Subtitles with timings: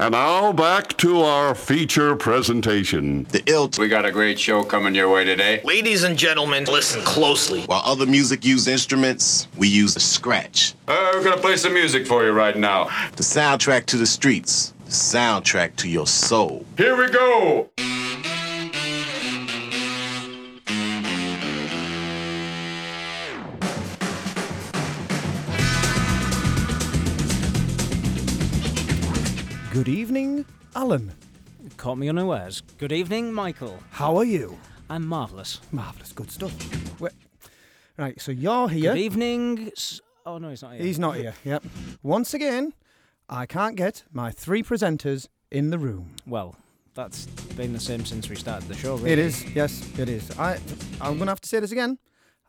[0.00, 3.24] And now back to our feature presentation.
[3.30, 5.60] The ill We got a great show coming your way today.
[5.64, 7.64] Ladies and gentlemen, listen closely.
[7.64, 10.74] while other music use instruments, we use a scratch.
[10.86, 12.84] Uh, we're gonna play some music for you right now.
[13.16, 16.64] The soundtrack to the streets, the soundtrack to your soul.
[16.76, 17.68] Here we go.
[29.72, 31.12] Good evening, Alan.
[31.76, 32.62] Caught me unawares.
[32.78, 33.78] Good evening, Michael.
[33.90, 34.58] How are you?
[34.88, 35.60] I'm marvellous.
[35.72, 36.54] Marvellous, good stuff.
[37.00, 37.12] Wait,
[37.98, 38.94] right, so you're here.
[38.94, 39.70] Good evening.
[39.76, 40.82] S- oh, no, he's not here.
[40.82, 41.34] He's not here.
[41.44, 41.64] Yep.
[42.02, 42.72] Once again,
[43.28, 46.14] I can't get my three presenters in the room.
[46.26, 46.56] Well,
[46.94, 49.10] that's been the same since we started the show, really.
[49.12, 50.30] It is, yes, it is.
[50.38, 50.58] I,
[51.00, 51.98] I'm going to have to say this again.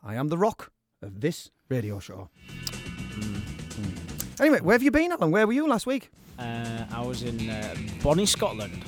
[0.02, 2.30] I am the rock of this radio show.
[3.12, 4.40] Mm.
[4.40, 5.30] Anyway, where have you been, Alan?
[5.30, 6.10] Where were you last week?
[6.40, 8.82] Uh, I was in uh, Bonnie, Scotland.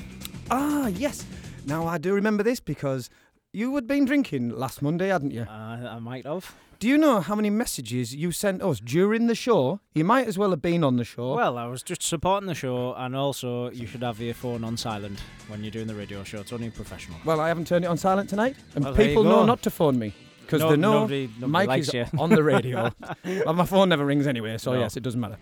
[0.50, 1.24] Ah, yes.
[1.66, 3.10] Now I do remember this because
[3.52, 5.42] you had been drinking last Monday, hadn't you?
[5.42, 6.54] Uh, I might have.
[6.78, 9.78] Do you know how many messages you sent us during the show?
[9.94, 11.34] You might as well have been on the show.
[11.36, 14.76] Well, I was just supporting the show, and also you should have your phone on
[14.76, 16.40] silent when you're doing the radio show.
[16.40, 17.18] It's only professional.
[17.24, 19.96] Well, I haven't turned it on silent tonight, and Well, people know not to phone
[19.98, 22.06] me because No- they know nobody- nobody Mike is you.
[22.18, 22.90] on the radio.
[23.44, 24.80] well, my phone never rings anyway, so No.
[24.80, 25.38] yes, it doesn't matter.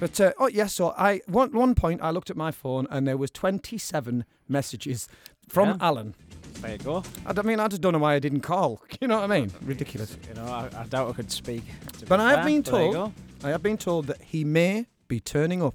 [0.00, 3.06] But uh, oh yes, so I one one point I looked at my phone and
[3.06, 5.08] there was 27 messages
[5.48, 5.76] from Yeah.
[5.80, 6.14] Alan.
[6.60, 7.02] There you go.
[7.26, 8.80] I, mean, I just don't know why I didn't call.
[9.00, 9.50] You know what I mean?
[9.62, 10.16] Ridiculous.
[10.28, 11.62] You know, I, I doubt I could speak.
[12.08, 13.48] But I have been but there you told- go.
[13.48, 15.74] I have been told that he may be turning up,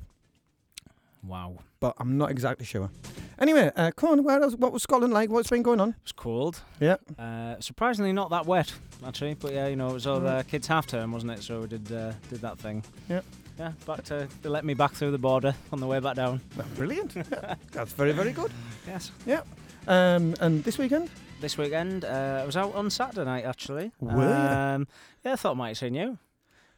[1.24, 1.60] Wow.
[1.80, 2.90] but I'm not exactly sure.
[3.38, 4.56] Anyway, uh, come on, where else?
[4.56, 5.30] What was Scotland like?
[5.30, 5.90] What's been going on?
[5.90, 6.62] It was cold.
[6.80, 6.98] Yeah.
[7.18, 8.74] Uh, surprisingly, not that wet,
[9.06, 9.36] actually.
[9.36, 10.28] But yeah, you know, it was all Mm.
[10.40, 11.44] uh, kids' half term, wasn't it?
[11.44, 12.84] So we did uh, did that thing.
[13.08, 13.24] Yep.
[13.60, 16.40] Yeah, back to they let me back through the border on the way back down.
[16.56, 17.14] Well, brilliant.
[17.72, 18.52] That's very very good.
[18.88, 19.12] Yes.
[19.26, 19.42] Yeah.
[19.88, 21.10] Um, and this weekend?
[21.42, 23.92] This weekend, uh, I was out on Saturday night actually.
[24.00, 24.22] Were you?
[24.34, 24.88] Um,
[25.26, 26.18] yeah, I thought I might have seen you.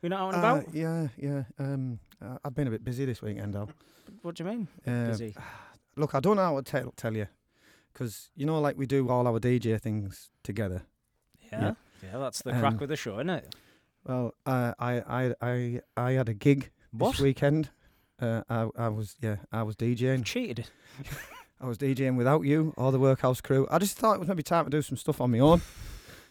[0.01, 0.73] You're not out and Uh, about.
[0.73, 1.43] yeah, yeah.
[1.59, 1.99] Um,
[2.43, 3.69] I've been a bit busy this weekend, Al.
[4.23, 4.67] What do you mean?
[4.87, 5.35] Uh, Busy.
[5.95, 7.27] Look, I don't know how to tell, tell you,
[7.93, 10.81] because you know, like we do all our DJ things together.
[11.51, 11.73] Yeah.
[12.03, 13.55] Yeah, that's the Um, crack with the show, isn't it?
[14.05, 17.11] Well, uh, I, I, I, I had a gig What?
[17.11, 17.69] this weekend.
[18.19, 20.25] Uh, I, I was, yeah, I was DJing.
[20.25, 20.67] Cheated.
[21.61, 23.67] I was DJing without you or the workhouse crew.
[23.69, 25.59] I just thought it was maybe time to do some stuff on my own.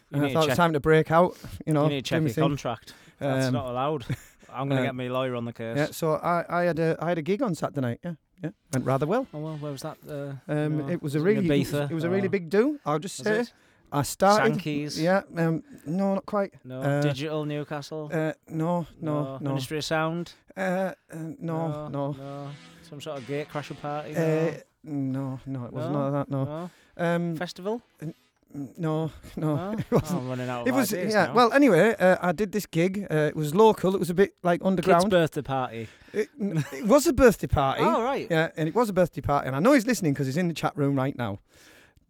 [0.09, 1.37] You and I need, thought to it was check, time to break out.
[1.65, 2.43] You know, you need to do check my your thing.
[2.43, 2.93] contract.
[3.19, 4.05] That's Um, not allowed.
[4.53, 5.77] I'm going to uh, get my lawyer on the case.
[5.77, 7.99] Yeah, so I, I had a, I had a gig on Saturday night.
[8.03, 9.25] Yeah, yeah, went rather well.
[9.33, 9.97] Oh well, where was that?
[10.09, 12.31] Uh, Um, no, it was a really, it was, Ibiza it was a really or-
[12.31, 12.77] big do.
[12.85, 13.39] I'll just was say.
[13.41, 13.53] it?
[13.91, 14.53] I started.
[14.53, 14.99] Sankey's?
[15.01, 15.21] Yeah.
[15.35, 15.63] Um.
[15.85, 16.53] No, not quite.
[16.63, 18.09] No, Uh, Digital Newcastle.
[18.13, 18.33] Uh.
[18.49, 18.87] No.
[19.01, 19.37] No.
[19.39, 19.49] No.
[19.49, 20.33] Ministry of Sound.
[20.55, 20.59] Uh.
[20.61, 20.93] uh,
[21.39, 21.89] no.
[21.89, 22.11] No.
[22.11, 22.47] no.
[22.89, 24.15] Some sort of gate crasher party.
[24.15, 24.51] Uh.
[24.83, 25.39] No.
[25.45, 25.65] No.
[25.65, 26.11] It wasn't No?
[26.11, 26.29] that.
[26.29, 26.43] No.
[26.45, 26.69] no.
[27.05, 27.35] Um.
[27.35, 27.81] Festival.
[28.01, 28.13] No.
[28.53, 29.11] No.
[29.37, 29.71] No?
[29.77, 30.21] It Oh, wasn't.
[30.21, 31.27] I'm running out of It was yeah.
[31.27, 31.33] now.
[31.33, 33.07] Well, anyway, uh, I did this gig.
[33.09, 33.95] Uh, it was local.
[33.95, 35.03] It was a bit like underground.
[35.03, 35.87] kids' birthday party.
[36.11, 36.27] It,
[36.73, 37.81] it was a birthday party.
[37.85, 38.27] Oh right.
[38.29, 40.49] Yeah, and it was a birthday party, and I know he's listening because he's in
[40.49, 41.39] the chat room right now.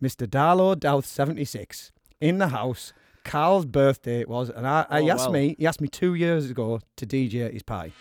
[0.02, 0.28] Mr.
[0.28, 2.94] Darlow Douth, seventy six, in the house.
[3.24, 5.34] Carl's birthday it was, and I, I Oh, he asked well.
[5.34, 5.56] me.
[5.60, 7.94] He asked me two years ago to DJ at his party,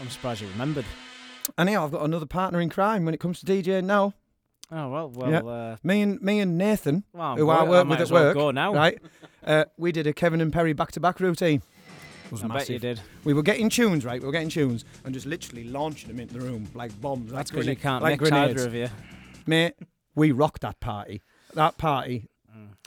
[0.00, 0.86] I'm surprised you remembered.
[1.58, 4.14] and yeah, I've got another partner in crime when it comes to DJing now.
[4.70, 5.30] Oh well, well.
[5.30, 5.40] Yeah.
[5.40, 8.34] Uh, Me and me and Nathan, well who I work might with at well work,
[8.34, 8.72] Go now.
[8.72, 8.98] right?
[9.46, 11.60] Uh, we did a Kevin and Perry back to back routine.
[12.24, 12.98] It was I bet you did.
[13.24, 14.18] We were getting tunes, right?
[14.22, 17.30] We were getting tunes and just literally launching them into the room like bombs.
[17.30, 18.52] That's like because you can't like mix grenades.
[18.62, 18.88] either of you.
[19.46, 19.74] Mate,
[20.14, 21.20] we rocked that party.
[21.54, 22.28] That party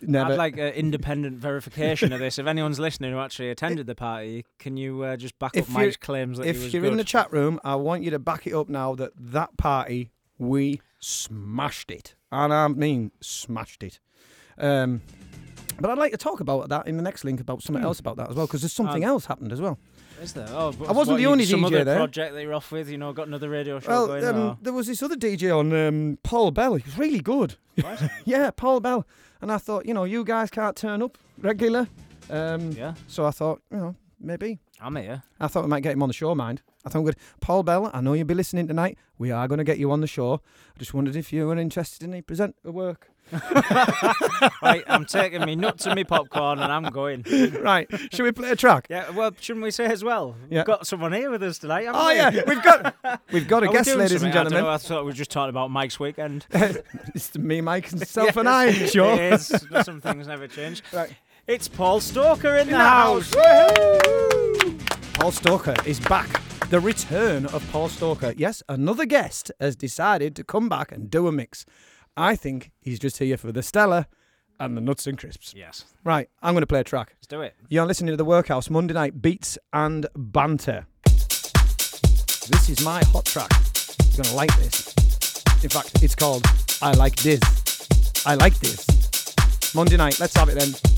[0.01, 0.33] never.
[0.33, 2.37] I'd like uh, independent verification of this.
[2.37, 5.69] If anyone's listening who actually attended the party, can you uh, just back If up
[5.69, 6.91] Mike's claims that if he was you're good?
[6.91, 10.11] in the chat room, I want you to back it up now that that party
[10.37, 13.99] we smashed it, and I mean smashed it.
[14.57, 15.01] Um,
[15.79, 17.87] but I'd like to talk about that in the next link about something Hmm.
[17.87, 19.77] else about that as well because there's something Um, else happened as well.
[20.21, 20.47] Is there?
[20.49, 21.95] Oh, but I wasn't what, the you- only some DJ other there.
[21.97, 22.89] project that you're off with.
[22.89, 24.23] You know, got another radio show Well, going.
[24.25, 26.75] um, there was this other DJ on um, Paul Bell.
[26.75, 27.56] He was really good.
[28.25, 29.06] Yeah, Paul Bell.
[29.41, 31.88] And I thought, you know, you guys can't turn up regular.
[32.29, 34.59] Um, yeah, So I thought, you know, maybe.
[34.81, 35.23] I'm here.
[35.39, 36.61] I thought we might get him on the show, mind.
[36.85, 37.15] I thought we'd.
[37.41, 38.97] Paul Bell, I know you'll be listening tonight.
[39.18, 40.35] We are going to get you on the show.
[40.75, 43.09] I just wondered if you were interested in the presenter work.
[44.62, 47.24] right, I'm taking me nuts and me popcorn and I'm going.
[47.62, 48.88] Right, should we play a track?
[48.89, 50.36] Yeah, well, shouldn't we say as well?
[50.50, 50.60] Yeah.
[50.60, 51.88] We've got someone here with us tonight.
[51.92, 52.16] Oh we?
[52.16, 52.95] yeah, we've got
[53.31, 54.25] we've got a Are guest, ladies something?
[54.27, 54.60] and gentlemen.
[54.60, 56.45] I, know, I, thought we were just talking about Mike's weekend.
[56.51, 58.72] it's me, Mike, and self and I.
[58.72, 59.19] Sure.
[59.19, 59.66] It is.
[59.83, 60.83] Some things never change.
[60.94, 61.12] Right.
[61.48, 63.33] It's Paul Stoker in, in the, the, house.
[63.33, 65.13] house.
[65.13, 66.42] Paul Stoker is back.
[66.69, 68.33] The return of Paul Stoker.
[68.36, 71.66] Yes, another guest has decided to come back and do a mix.
[72.17, 74.07] I think he's just here for the Stella
[74.57, 75.53] and the nuts and crisps.
[75.56, 75.83] Yes.
[76.06, 77.13] Right, I'm going to play a track.
[77.17, 77.56] Let's do it.
[77.67, 80.85] You're listening to The Workhouse Monday Night Beats and Banter.
[81.03, 83.51] This is my hot track.
[84.13, 84.94] You're going to like this.
[85.62, 86.45] In fact, it's called
[86.81, 87.41] I Like This.
[88.25, 88.85] I Like This.
[89.75, 90.94] Monday night, let's have it then.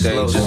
[0.00, 0.39] slow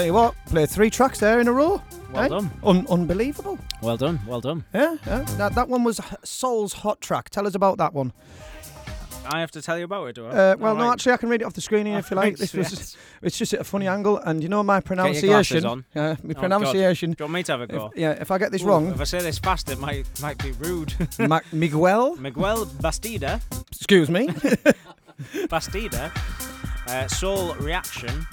[0.00, 1.82] tell you what, play three tracks there in a row.
[2.12, 2.28] Well eh?
[2.28, 2.50] done.
[2.64, 3.58] Un- unbelievable.
[3.82, 4.18] Well done.
[4.26, 4.64] Well done.
[4.72, 5.22] Yeah, yeah.
[5.36, 7.28] That, that one was Soul's Hot Track.
[7.30, 8.12] Tell us about that one.
[9.32, 10.30] I have to tell you about it, do I?
[10.30, 10.92] Uh, well, All no, right.
[10.94, 12.36] actually, I can read it off the screen here if you like.
[12.38, 12.96] This was, Yes.
[13.22, 15.66] it's just at a funny angle, and you know my Get your glasses pronunciation.
[15.66, 15.84] on.
[15.94, 16.36] Uh, my Oh, God.
[16.40, 17.10] pronunciation.
[17.12, 17.92] Do you want me to have a If, go?
[17.94, 20.38] yeah, if I get this Ooh, wrong, If I say this fast, it might might
[20.42, 20.94] be rude.
[21.18, 22.16] Ma- Miguel.
[22.16, 24.28] Miguel Bastida, Excuse me.
[25.48, 26.10] Bastida,
[26.88, 28.26] uh, Soul Reaction,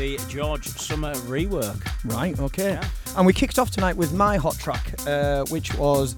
[0.00, 1.76] the George Summer rework.
[2.06, 2.38] right.
[2.40, 2.70] Okay.
[2.70, 2.88] Yeah.
[3.18, 6.16] And we kicked off tonight with my hot track, uh, which was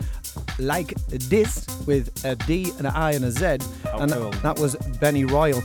[0.61, 3.59] like this with a D and an I and a Z,
[3.93, 4.31] Oh, and cool.
[4.45, 5.61] that was Benny Royal.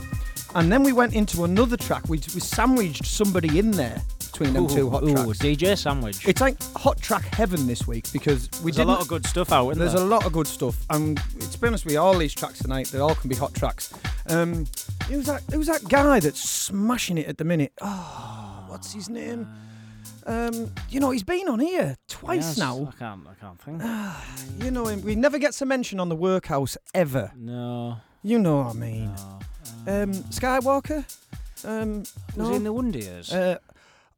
[0.56, 2.08] And then we went into another track.
[2.08, 5.38] We, we sandwiched somebody in there between them two hot Ooh, tracks.
[5.38, 6.26] DJ Sandwich.
[6.26, 9.26] It's like hot track heaven this week because we There's did a lot of good
[9.26, 10.02] stuff out, There's there?
[10.02, 12.86] a lot of good stuff, and to be honest with you, all these tracks tonight,
[12.88, 13.92] they all can be hot tracks.
[14.28, 14.66] Um,
[15.08, 15.42] who's that?
[15.52, 17.72] Who's that guy that's smashing it at the minute?
[17.80, 19.48] Oh, what's his name?
[20.26, 22.92] Um, you know, he's been on here twice Yes, now.
[22.94, 23.26] I can't.
[23.26, 24.62] I can't think.
[24.62, 25.00] You know him.
[25.02, 27.32] We never gets a mention on the workhouse ever.
[27.36, 27.98] no.
[28.22, 29.14] You know what I mean?
[29.86, 30.02] no.
[30.02, 31.04] Um, Skywalker.
[31.64, 32.02] Um,
[32.36, 33.32] Was he in the Wonder Years?
[33.32, 33.58] uh,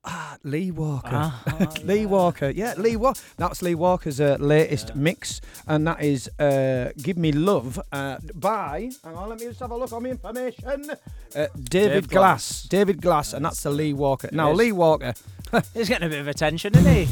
[0.04, 1.10] ah, Lee Walker.
[1.12, 1.42] Ah,
[1.84, 3.20] Lee Walker, yeah, Lee Walker.
[3.36, 8.90] That's Lee Walker's uh, latest mix, and that is uh, "Give Me Love" uh, by.
[9.04, 10.90] Hang on, let me just have a look on my information.
[11.34, 12.10] Uh, David, Dave Glass.
[12.10, 12.62] Glass.
[12.68, 14.28] David Glass, and that's the Lee Walker.
[14.32, 14.52] Now.
[14.52, 15.14] Lee Walker,
[15.74, 17.08] He's getting a bit of attention, isn't he?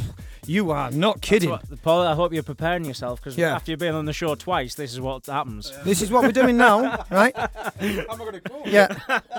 [0.47, 1.51] You are not kidding.
[1.51, 3.55] what- Paul, I hope you're preparing yourself because Yeah.
[3.55, 5.73] after you've been on the show twice, this is what happens.
[5.85, 7.35] This is what we're doing now, right?
[8.67, 8.89] Yeah,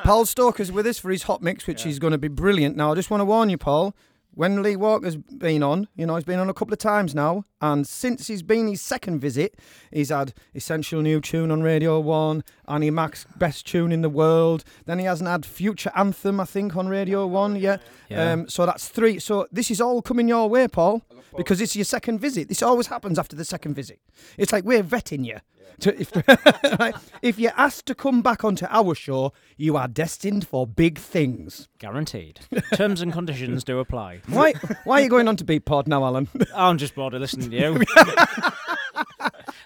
[0.03, 2.75] Paul Stoker's with us for his hot mix, which is going to be brilliant.
[2.75, 3.93] Now, I just want to warn you, Paul.
[4.33, 7.43] When Lee Walker's been on, you know, he's been on a couple of times now,
[7.61, 9.57] and since he's been his second visit,
[9.91, 14.63] he's had Essential New Tune on Radio 1, Annie Mac's Best Tune in the World,
[14.85, 17.81] then he hasn't had Future Anthem, I think, on Radio 1 yet.
[18.07, 18.31] Yeah.
[18.31, 19.19] Um, so that's three.
[19.19, 21.03] So this is all coming your way, Paul,
[21.35, 22.47] because it's your second visit.
[22.47, 23.99] This always happens after the second visit.
[24.37, 25.39] It's like we're vetting you.
[25.79, 26.11] To, if,
[26.79, 26.95] right?
[27.21, 31.67] if you're asked to come back onto our show, you are destined for big things.
[31.79, 32.41] Guaranteed.
[32.73, 34.21] Terms and conditions do apply.
[34.27, 34.53] Why?
[34.83, 36.27] Why are you going on to Beatport now, Alan?
[36.55, 37.83] I'm just bored of listening to you.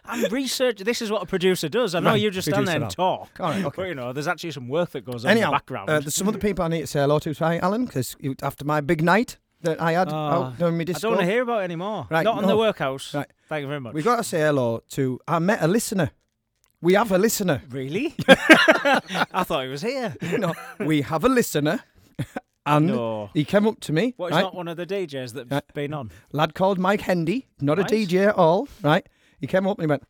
[0.06, 0.86] I'm researching.
[0.86, 1.96] This is what a producer does.
[1.96, 3.30] I know Right, you just stand there and talk.
[3.40, 3.74] All right, okay.
[3.76, 5.90] But you know, there's actually some work that goes on in the background.
[5.90, 7.86] uh, there's some other people I need to say hello to, right, Alan?
[7.86, 11.20] Because after my big night that I had Oh, out during my I don't want
[11.22, 12.08] to hear about it anymore.
[12.10, 12.50] Right, Not on no.
[12.50, 13.14] the workhouse.
[13.14, 13.28] Right.
[13.50, 13.94] Thank you very much.
[13.94, 15.20] We've got to say hello to.
[15.28, 16.12] I met a listener.
[16.82, 17.62] We have a listener.
[17.70, 18.14] Really?
[18.28, 20.16] I thought he was here.
[20.38, 21.82] no, we have a listener,
[22.66, 23.30] and No.
[23.34, 24.14] he came up to me.
[24.18, 24.42] What, he's right?
[24.44, 25.74] not one of the DJs that's Right.
[25.74, 26.12] been on?
[26.34, 27.90] lad called Mike Hendy, not Right.
[27.90, 29.08] a DJ at all, right?
[29.40, 30.04] He came up and he went,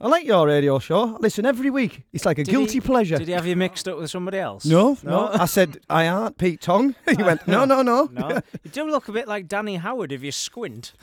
[0.00, 1.16] I like your radio show.
[1.16, 2.04] I listen every week.
[2.12, 3.18] It's like a Did guilty he- pleasure.
[3.18, 4.64] Did he have you mixed up with somebody else?
[4.64, 6.94] no, no, I said, I aren't Pete Tong.
[7.16, 8.04] he went, no, no, no.
[8.12, 8.40] No.
[8.62, 10.92] you do look a bit like Danny Howard if you squint.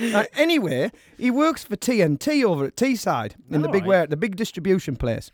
[0.00, 3.86] Uh, anyway, he works for TNT over at Teesside in the big Alright.
[3.88, 5.30] ware, the big distribution place.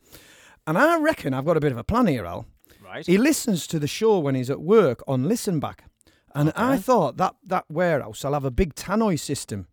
[0.67, 2.47] And I reckon I've got a bit of a plan here, Al.
[2.83, 3.07] Right.
[3.07, 5.85] He listens to the show when he's at work on Listen Back.
[6.35, 9.69] And I thought that that warehouse will have a big tannoy system.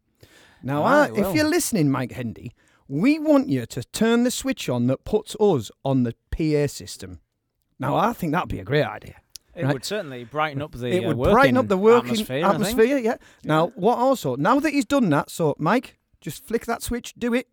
[0.66, 2.52] Now, I, if you're listening, Mike Hendy,
[2.88, 7.20] we want you to turn the switch on that puts us on the PA system.
[7.78, 9.22] Now, I think that'd be a great idea.
[9.54, 9.74] It right.
[9.74, 12.46] would certainly brighten up the it uh, would working brighten up the working atmosphere.
[12.46, 13.18] atmosphere, yeah.
[13.44, 17.36] Now, what also, now that he's done that, so Mike, just flick that switch, do
[17.36, 17.48] it.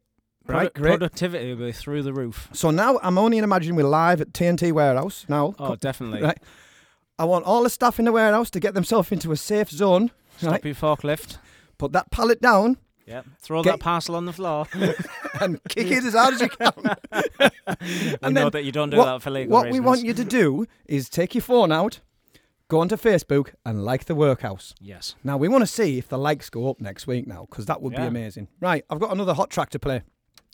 [0.47, 0.93] Right, great.
[0.93, 2.49] Productivity will be through the roof.
[2.55, 5.55] So now I'm only imagining we're live at TNT Warehouse now.
[5.59, 6.23] Oh, definitely.
[6.23, 6.39] Right.
[7.19, 10.11] I want all the staff in the warehouse to get themselves into a safe zone.
[10.39, 10.65] Stop Right.
[10.65, 11.39] your forklift.
[11.79, 13.23] Put that pallet down Yeah.
[13.41, 14.67] Throw Get- that parcel on the floor.
[15.41, 16.73] and kick it as hard as you can.
[16.81, 19.53] we And know then that you don't do what, that for legal reasons.
[19.53, 19.81] What reasons.
[19.81, 22.01] we want you to do is take your phone out,
[22.69, 24.75] go onto Facebook and like the workhouse.
[24.81, 25.15] Yes.
[25.25, 27.83] Now we want to see if the likes go up next week now because that
[27.83, 28.07] would be Yeah.
[28.09, 28.49] amazing.
[28.61, 30.03] Right, I've got another hot track to play.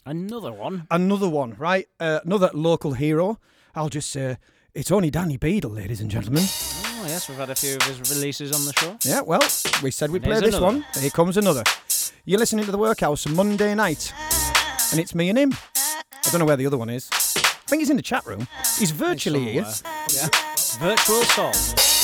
[0.05, 0.87] Another one.
[0.89, 1.87] Another one, right?
[1.99, 3.39] Uh, another local hero.
[3.75, 4.37] I'll just say
[4.73, 6.43] it's only Danny Beadle, ladies and gentlemen.
[6.45, 8.97] Oh, yes, we've had a few of his releases on the show.
[9.09, 9.41] Yeah, well,
[9.83, 10.65] we said we'd And play here's this another.
[10.65, 10.85] one.
[10.99, 11.63] Here comes another.
[12.25, 14.13] You're listening to the Workhouse on Monday night,
[14.91, 15.53] and it's me and him.
[15.75, 17.09] I don't know where the other one is.
[17.11, 18.47] I think he's in the chat room.
[18.77, 19.65] He's virtually here.
[20.13, 20.27] Yeah.
[20.79, 21.98] Virtual Soul.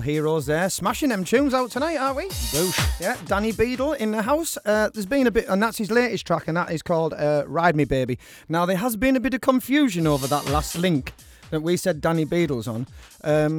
[0.00, 0.70] More heroes there.
[0.70, 2.24] Smashing them tunes out tonight, aren't we?
[2.28, 3.00] Boosh.
[3.00, 4.56] Yeah, Danny Beadle in the house.
[4.64, 7.44] Uh, there's been a bit, and that's his latest track, and that is called uh,
[7.46, 8.18] Ride Me Baby.
[8.48, 11.12] Now, there has been a bit of confusion over that last link
[11.50, 12.86] that we said Danny Beadle's on.
[13.24, 13.58] Um,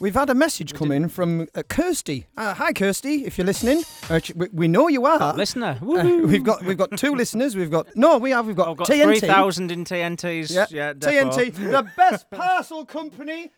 [0.00, 2.26] we've had a message come in from uh, Kirsty.
[2.36, 3.82] Uh, hi, Kirsty, if you're listening.
[4.10, 5.32] Uh, we, we know you are.
[5.34, 5.78] Listener.
[5.80, 7.56] Uh, we've got we've got two listeners.
[7.56, 9.20] We've got no, we have we've got, I've got TNT.
[9.20, 10.52] 3,000 in TNTs.
[10.52, 10.92] Yeah, Yeah.
[10.92, 13.52] TNT, the best parcel company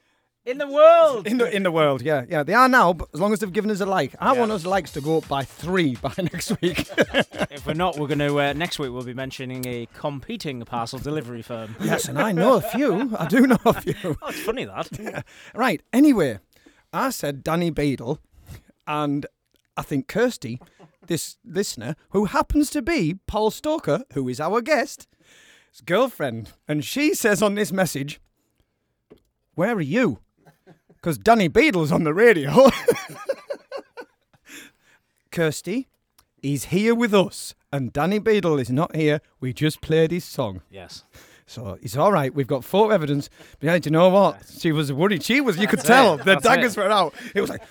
[0.51, 1.27] In the world.
[1.29, 2.03] in the in the world.
[2.03, 2.93] Yeah, yeah, they are now.
[2.93, 4.41] But as long as they've given us a like, I Yeah.
[4.41, 6.89] want us likes to go up by three by next week.
[7.51, 10.99] if we're not, we're going to, uh, next week, we'll be mentioning a competing parcel
[10.99, 11.77] delivery firm.
[11.81, 13.15] yes, and I know a few.
[13.17, 13.95] I do know a few.
[14.23, 15.25] Oh, it's funny that.
[15.55, 15.83] Right.
[15.93, 16.41] Anyway,
[16.93, 18.19] I said Danny Beadle,
[18.89, 19.27] and
[19.77, 20.59] I think Kirsty,
[21.07, 25.07] this listener, who happens to be Paul Stoker, who is our guest,
[25.71, 28.21] his girlfriend, and she says on this message,
[29.55, 30.19] "Where are you?"
[31.01, 32.69] Because Danny Beadle's on the radio.
[35.31, 35.89] Kirsty,
[36.43, 39.21] he's here with us, and Danny Beadle is not here.
[39.41, 40.63] We just played his song.
[40.71, 41.05] Yes.
[41.47, 42.35] So it's all right.
[42.35, 43.29] We've got photo evidence.
[43.59, 44.41] But yeah, do you know what?
[44.59, 45.23] She was worried.
[45.23, 45.57] She was.
[45.59, 46.19] You could That's tell it.
[46.19, 46.81] the That's daggers it.
[46.81, 47.15] were out.
[47.35, 47.63] It was like,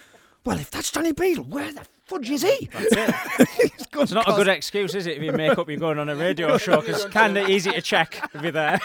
[0.46, 2.70] well, if that's Danny Beadle, where the fudge is he?
[2.74, 6.10] it's It's not a good excuse, is it, if you make up you're going on
[6.10, 6.82] a radio show?
[6.82, 8.80] Because it's kind of easy to check if you're there.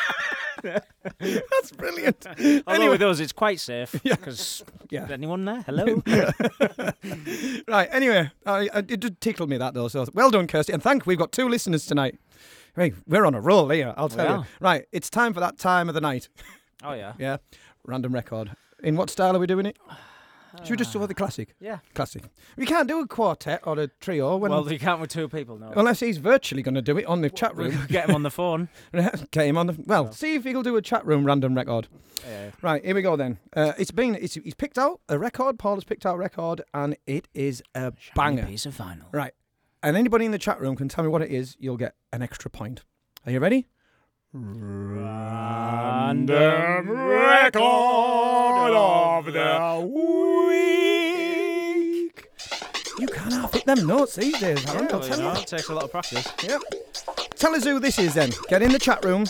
[0.63, 2.27] That's brilliant.
[2.27, 3.93] Although anyway, with us, it's quite safe.
[4.03, 5.07] Because Yeah.
[5.11, 5.63] anyone there?
[5.63, 6.03] Hello.
[7.69, 7.89] right.
[7.93, 9.89] Anyway, I, I, it did tickle me that though.
[9.89, 11.05] So well done, Kirsty, and thank.
[11.07, 12.19] We've got two listeners tonight.
[12.77, 13.93] Hey, we're on a roll here.
[13.97, 14.45] I'll tell you.
[14.61, 14.87] Right.
[14.91, 16.29] It's time for that time of the night.
[16.83, 17.13] oh yeah.
[17.19, 17.37] Yeah.
[17.85, 18.53] Random record.
[18.83, 19.77] In what style are we doing it?
[20.63, 21.55] Should we just do the classic?
[21.61, 21.79] Yeah.
[21.95, 22.23] Classic.
[22.57, 25.59] We can't do a quartet or a trio when Well, you can't with two people
[25.59, 25.73] now.
[25.77, 27.79] Unless he's virtually going to do it on the chat room.
[27.89, 28.69] get him on the phone.
[29.31, 29.77] Get him on the.
[29.87, 31.89] Well, see if he'll do a chat room random record.
[32.27, 32.51] Yeah.
[32.63, 33.39] Right, here we go then.
[33.55, 34.15] Uh, it's been.
[34.15, 35.59] It's, he's picked out a record.
[35.59, 38.47] Paul has picked out a record, and it is a banger.
[38.47, 39.05] Piece of vinyl.
[39.13, 39.35] Right,
[39.83, 41.57] and anybody in the chat room can tell me what it is.
[41.59, 42.83] You'll get an extra point.
[43.27, 43.67] Are you ready?
[44.37, 46.27] Random
[46.91, 47.63] record
[48.75, 50.11] of the week.
[52.99, 54.89] You can't half hit them notes these days, Aaron.
[54.89, 55.33] Yeah, I'll well, tell you you.
[55.35, 56.27] know, it takes a lot of practice.
[56.43, 56.63] Yep.
[57.37, 58.33] Tell us who this is then.
[58.49, 59.27] Get in the chat room.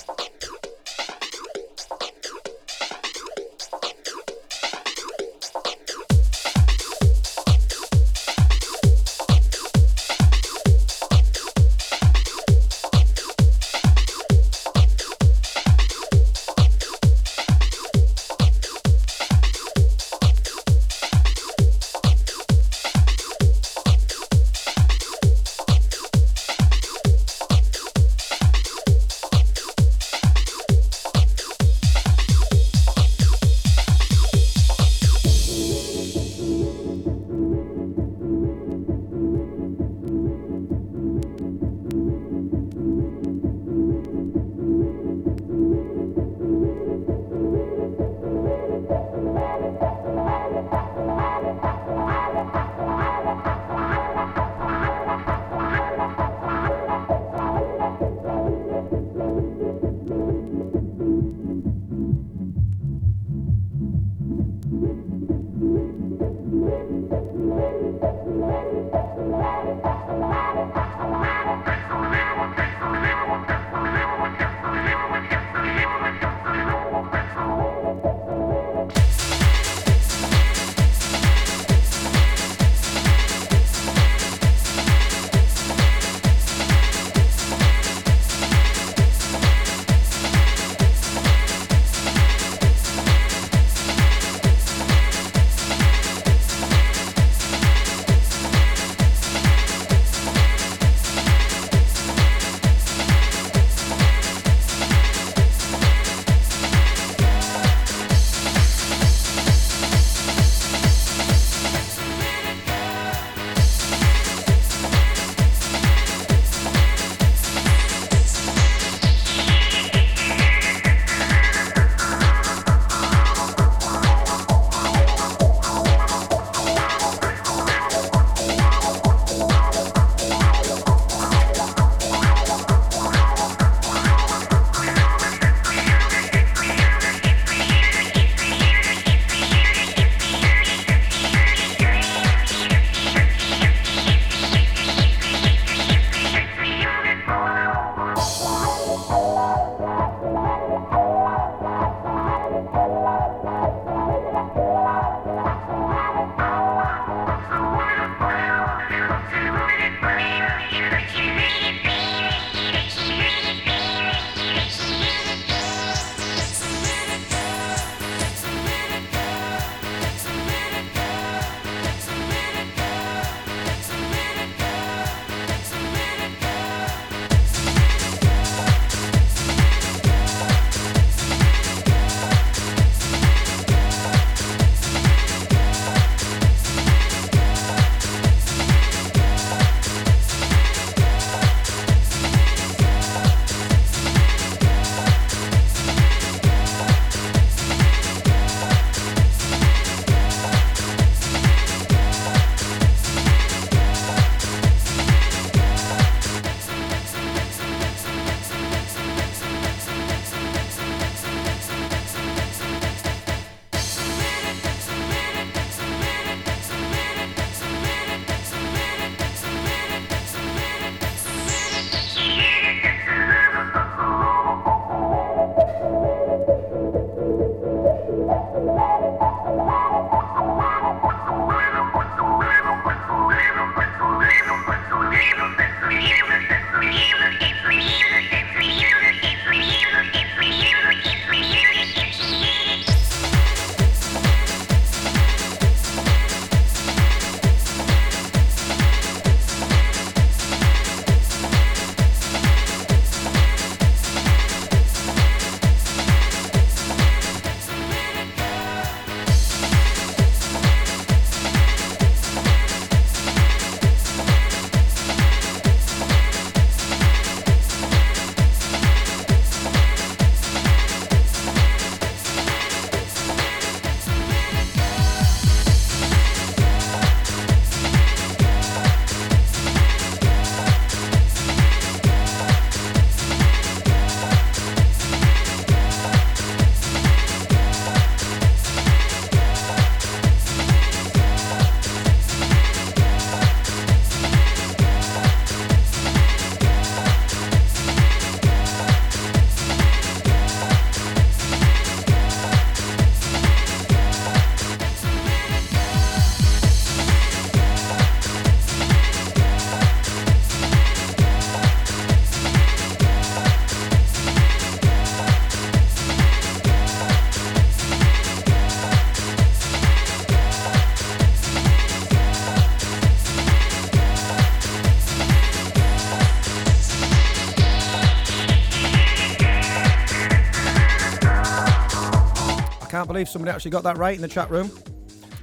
[333.15, 334.73] Believe somebody actually got that right in the chat room.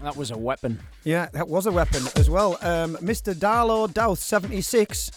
[0.04, 0.78] That was a weapon.
[1.06, 2.58] Yeah, that was a weapon as well.
[2.62, 3.34] Um, Mr.
[3.34, 5.10] Darlow Douth, 76.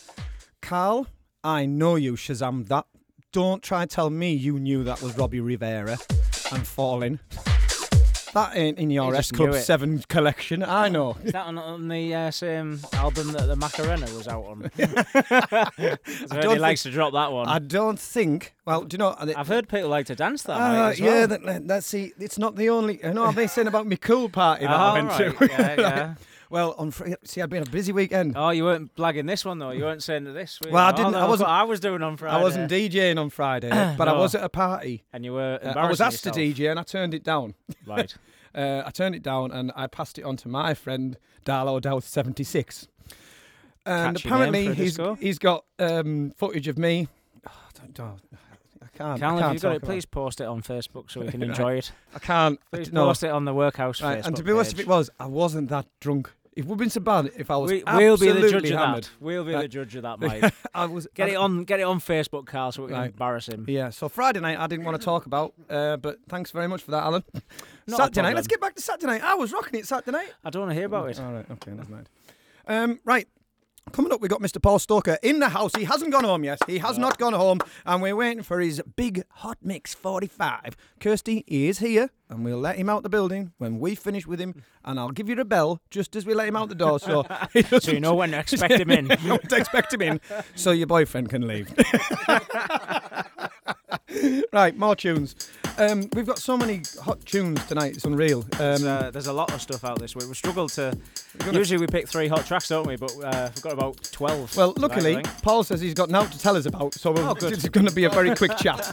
[0.63, 1.09] Carl,
[1.43, 2.87] I know you Shazam that.
[3.33, 5.99] Don't try and tell me you knew that was Robbie Rivera
[6.53, 7.19] and Falling.
[8.35, 9.63] That ain't in your You S Club it.
[9.63, 10.63] 7 collection.
[10.63, 11.17] I know.
[11.25, 14.71] Is that on, on the uh, same album that the Macarena was out on?
[16.29, 17.49] so don't he likes to drop that one.
[17.49, 18.55] I don't think.
[18.67, 19.15] Well, do you know?
[19.19, 21.29] I've heard people like to dance that Uh, night as yeah, well.
[21.29, 22.13] that, that's see.
[22.19, 23.03] It's not the only.
[23.05, 25.47] I know I've been saying about my cool party that I Oh, went right, to.
[25.49, 26.15] yeah, yeah.
[26.51, 26.93] Well, on
[27.25, 28.35] see, I'd been a busy weekend.
[28.37, 29.71] Oh, you weren't blagging this one though.
[29.71, 30.61] You weren't saying that this.
[30.61, 30.75] were you?
[30.75, 32.37] Well, I Oh, didn't- no, I wasn't- I was doing on Friday.
[32.37, 35.05] I wasn't DJing on Friday, but I was at a party.
[35.13, 35.59] And you were.
[35.63, 36.31] Uh, I was asked to.
[36.31, 37.55] DJ and I turned it down.
[37.87, 38.15] Right.
[38.55, 42.07] Uh, I turned it down and I passed it on to my friend Darlow Douth,
[42.07, 42.87] 76.
[43.87, 45.15] And Catchy apparently he's disco.
[45.17, 47.09] he's got um, footage of me.
[47.47, 48.21] Oh, don't, don't,
[48.97, 49.21] can't.
[49.21, 51.75] Cal, I can't you've got it, please post it on Facebook so we can enjoy
[51.75, 51.93] it.
[52.15, 52.59] I can't.
[52.73, 53.07] Please no.
[53.07, 55.27] post it on the Workhouse Right, Facebook and to be honest, if it was, I
[55.27, 56.31] wasn't that drunk.
[56.57, 58.73] It would have been so bad if I was we, we'll be the judge absolutely
[58.75, 59.11] of that.
[59.19, 60.55] We'll be the judge of that, Mike.
[60.73, 61.09] I was.
[61.13, 63.11] Get I- it on, get it on Facebook, Carl, so we can Right.
[63.11, 63.65] embarrass him.
[63.67, 66.83] Yeah, so Friday night I didn't want to talk about, uh, but thanks very much
[66.83, 67.25] for that, Alan.
[67.89, 69.23] Not Saturday night, let's get back to Saturday night.
[69.25, 70.33] I was rocking it Saturday night.
[70.45, 71.19] I don't want to hear about it.
[71.19, 72.09] All right, okay, never mind.
[72.69, 73.27] Um, right,
[73.93, 74.61] coming up, we got Mr.
[74.61, 75.73] Paul Stoker in the house.
[75.77, 76.59] He hasn't gone home yet.
[76.67, 80.77] He has not gone home, and we're waiting for his big hot mix 45.
[81.01, 84.63] Kirsty is here, and we'll let him out the building when we finish with him,
[84.85, 87.25] and I'll give you a bell just as we let him out the door, so
[87.81, 89.07] So you know when to expect him in.
[89.07, 90.21] you know when to expect him in,
[90.55, 91.73] so your boyfriend can leave.
[94.53, 95.35] right, more tunes.
[95.77, 97.97] Um, we've got so many hot tunes tonight.
[97.97, 98.41] It's unreal.
[98.43, 100.29] Um, There's, uh, there's a lot of stuff out this week.
[100.29, 100.97] We struggled to.
[101.51, 102.95] Usually we pick three hot tracks, don't we?
[102.97, 104.57] But uh, we've got about twelve.
[104.57, 105.21] Well, luckily.
[105.43, 108.05] Paul says he's got now to tell us about, so Oh, it's going to be
[108.05, 108.85] a very quick chat.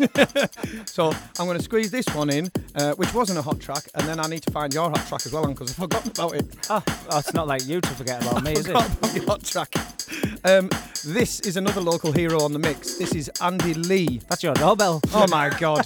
[0.89, 4.07] so I'm going to squeeze this one in, uh, which wasn't a hot track, and
[4.07, 6.45] then I need to find your hot track as well, because I've forgotten about it.
[6.69, 8.71] Oh, oh, it's not like you to forget about me, is it?
[8.71, 9.73] About your hot track.
[10.43, 10.69] Um,
[11.05, 12.95] this is another local hero on the mix.
[12.97, 14.21] This is Andy Lee.
[14.29, 15.01] That's your doorbell.
[15.13, 15.85] Oh my God!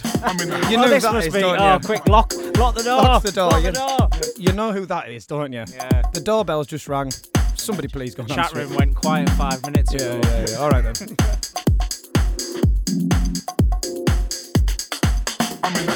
[0.70, 1.40] you oh, know who this that must is, be.
[1.40, 1.78] don't Oh, you?
[1.80, 3.02] quick, lock, lock the door.
[3.02, 4.08] Lock the door, Lock you- the door.
[4.36, 5.64] You know who that is, don't you?
[5.72, 6.02] Yeah.
[6.12, 7.10] The doorbell's just rang.
[7.54, 10.20] Somebody please go and Chat answer room went quiet five minutes ago.
[10.22, 10.56] Yeah, yeah, yeah.
[10.58, 11.16] All right then.
[15.62, 15.86] I'm in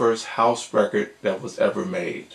[0.00, 2.28] first house record that was ever made?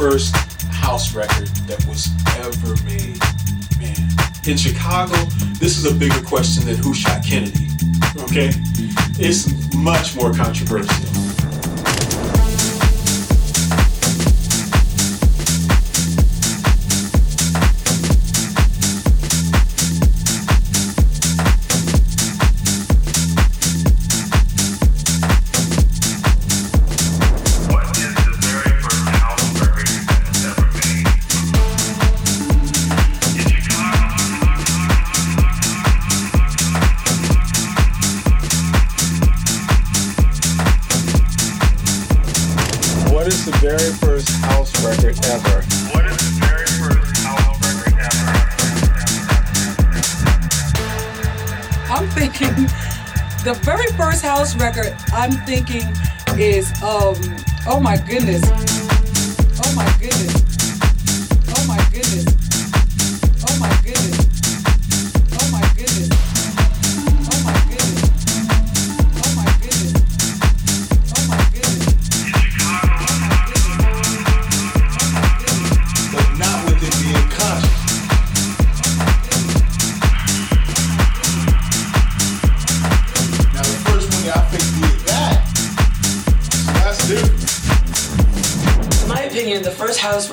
[0.00, 0.34] First
[0.72, 3.20] house record that was ever made?
[3.78, 4.08] Man,
[4.48, 5.14] in Chicago,
[5.60, 7.68] this is a bigger question than who shot Kennedy.
[8.20, 8.50] Okay?
[9.20, 9.44] It's
[9.76, 11.09] much more controversial.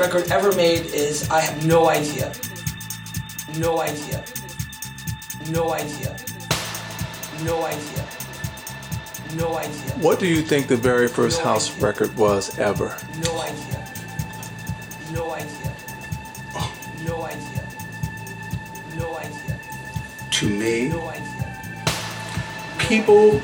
[0.07, 2.31] Record ever made is I have no idea.
[3.57, 4.23] No idea.
[5.49, 6.15] No idea.
[7.43, 8.05] No idea.
[9.35, 9.91] No idea.
[9.99, 12.95] What do you think the very first house record was ever?
[13.21, 13.79] No idea.
[15.11, 15.75] No idea.
[17.05, 17.63] No idea.
[18.95, 19.59] No idea.
[20.31, 21.61] To me, No idea.
[22.79, 23.39] people.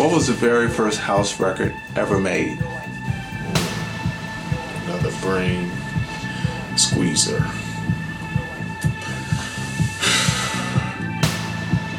[0.00, 2.58] What was the very first house record ever made?
[5.28, 5.70] Another brain
[6.76, 7.44] squeezer.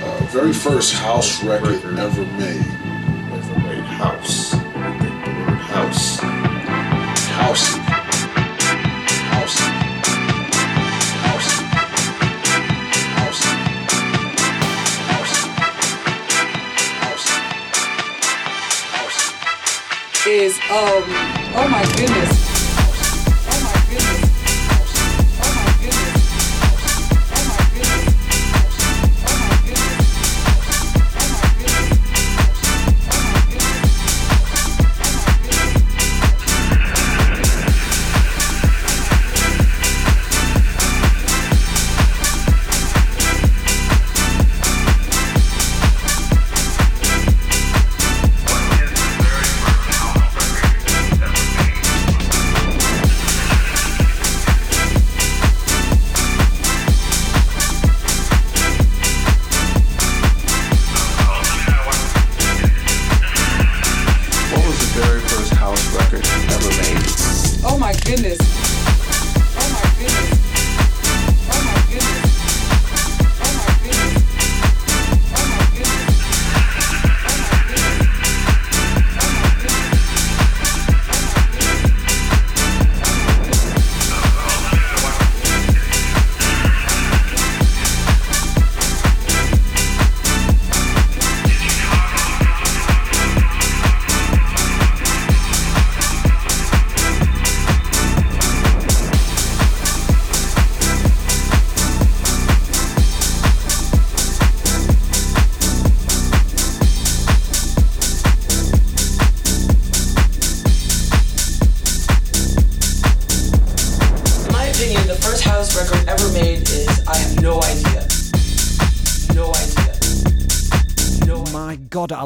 [0.01, 2.65] Uh, very first house record ever made.
[3.31, 4.53] Ever made house.
[4.55, 4.57] I
[4.97, 6.19] think the word house.
[7.29, 7.69] House.
[9.29, 9.59] House.
[11.19, 11.49] House.
[13.13, 13.43] House.
[15.05, 15.37] House.
[18.91, 20.25] House.
[20.25, 21.03] Is um
[21.55, 22.48] oh my goodness.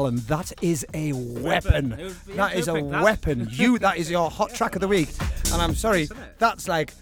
[0.04, 1.92] Alan, that is a weapon.
[1.92, 2.90] It was- yeah, That is a perfect.
[2.90, 3.48] That's- weapon.
[3.54, 5.08] You, that is your hot track of the week.
[5.52, 6.92] And I'm sorry, that's like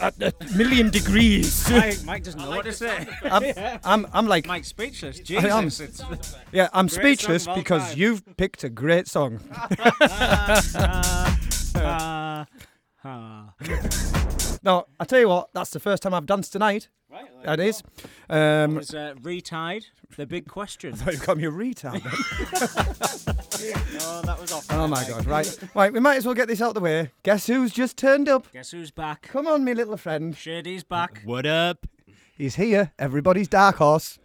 [0.00, 1.70] a, a million degrees.
[1.70, 3.06] Mike, Mike doesn't know what to say.
[3.22, 5.20] I'm, I'm, I'm like, Mike's speechless.
[5.30, 5.70] I am.
[6.50, 7.98] Yeah, I'm speechless because time.
[7.98, 9.38] you've picked a great song.
[11.76, 12.46] Ah,
[13.04, 13.54] ah.
[14.64, 16.88] no, I tell you what, that's the first time I've danced tonight.
[17.10, 17.82] Right, That is.
[18.28, 19.84] Um, was uh, retied.
[20.16, 20.92] The big question.
[20.94, 22.00] I thought you called me a retard.
[24.02, 24.66] oh, that was off.
[24.70, 25.26] oh my god!
[25.26, 25.92] Right, right.
[25.92, 27.10] We might as well get this out of the way.
[27.22, 28.50] Guess who's just turned up?
[28.52, 29.22] Guess who's back?
[29.22, 30.36] Come on, me little friend.
[30.36, 31.22] Shady's back.
[31.24, 31.86] What up?
[32.36, 32.92] He's here.
[32.98, 34.18] Everybody's dark horse.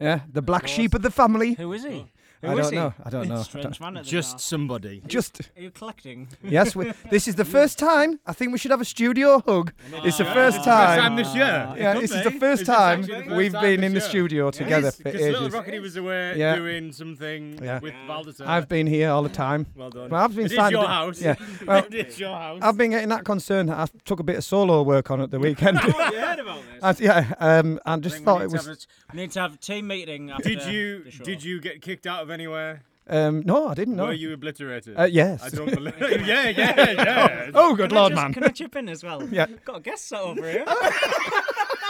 [0.00, 1.54] yeah, the black sheep of the family.
[1.54, 2.06] Who is he?
[2.06, 2.13] Oh.
[2.44, 2.78] Who I is don't he?
[2.78, 2.94] know.
[3.04, 3.36] I don't know.
[3.36, 4.40] I Strange don't- man at the Just top.
[4.40, 5.02] somebody.
[5.06, 6.28] Just Are you collecting?
[6.42, 8.20] yes, we, this is the first time.
[8.26, 9.72] I think we should have a studio hug.
[10.04, 10.98] It's the first time.
[11.00, 11.72] time this year.
[11.76, 12.30] It Yeah, could this is be.
[12.30, 14.08] the first Is this time actually the first we've time been this in the year?
[14.08, 15.54] studio together for Because Little ages.
[15.54, 16.56] Rockety was away Yeah.
[16.56, 17.78] doing something Yeah.
[17.80, 18.46] with Baldassar.
[18.46, 19.66] I've been here all the time.
[19.74, 20.10] Well done.
[20.10, 21.20] Well, I've been It is signed a your house.
[21.20, 21.34] Yeah.
[21.66, 22.60] Well, it is your house.
[22.62, 25.30] I've been getting that concern that I took a bit of solo work on at
[25.30, 25.80] the weekend.
[25.84, 27.00] You heard about this?
[27.00, 28.66] I- yeah, um, I I just thought it was.
[28.66, 28.76] have
[29.12, 30.30] a- need to have a team meeting.
[30.30, 31.24] After Did you the show.
[31.24, 32.82] did you get kicked out of anywhere?
[33.06, 34.06] Um, no, I didn't know.
[34.06, 34.98] Were you obliterated?
[34.98, 35.42] Uh, yes.
[35.42, 35.94] I don't believe.
[36.26, 37.50] yeah, yeah, yeah.
[37.54, 38.32] Oh, good Can I lord, just- man.
[38.34, 39.22] Can I chip in as well?
[39.30, 39.46] Yeah.
[39.64, 40.64] Got a guest set over here.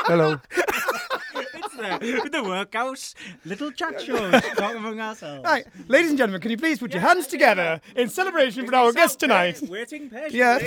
[0.07, 0.41] Hello.
[0.51, 3.15] it's the, with the workhouse
[3.45, 5.45] little chat shows talking among ourselves.
[5.45, 8.93] Right, ladies and gentlemen, can you please put your hands together in celebration for our
[8.93, 9.63] guest tonight?
[9.69, 10.39] Waiting patiently.
[10.41, 10.59] Yeah.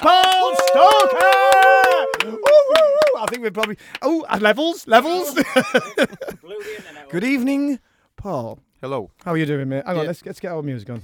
[0.00, 2.06] Paul Stoker!
[2.26, 2.38] Woo, woo,
[2.76, 3.20] woo.
[3.20, 3.78] I think we're probably.
[4.02, 5.32] Oh, uh, levels, levels.
[5.34, 7.78] Blew the Good evening,
[8.20, 8.58] Paul.
[8.82, 9.10] Hello.
[9.24, 9.82] How are you doing, mate?
[9.86, 11.02] Hang on, let's, let's get our music on.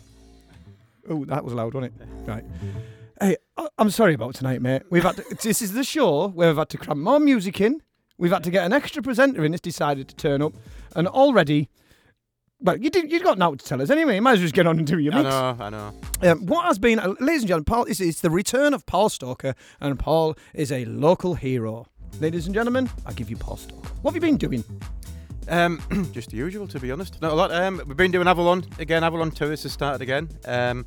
[1.09, 2.09] Oh, that was loud, wasn't it?
[2.27, 2.45] Right.
[3.19, 3.37] Hey,
[3.79, 4.83] I'm sorry about tonight, mate.
[4.91, 7.81] We've had to, this is the show where we've had to cram more music in.
[8.19, 10.53] We've had to get an extra presenter in that's decided to turn up,
[10.95, 11.71] and already.
[12.61, 14.17] Well, you did, you've got now to tell us anyway.
[14.17, 15.27] You might as well just get on and do your mix.
[15.27, 16.33] I know, I know.
[16.33, 19.09] Um, what has been, uh, ladies and gentlemen, Paul, it's, it's the return of Paul
[19.09, 21.87] Stoker, and Paul is a local hero.
[22.21, 23.89] Ladies and gentlemen, I give you Paul Stoker.
[24.03, 24.65] What have you been doing?
[25.49, 25.81] Um,
[26.13, 27.21] just the usual, to be honest.
[27.23, 27.53] Not a lot.
[27.53, 29.05] Um, we've been doing Avalon again.
[29.05, 30.29] Avalon Terrace has started again.
[30.45, 30.87] Um,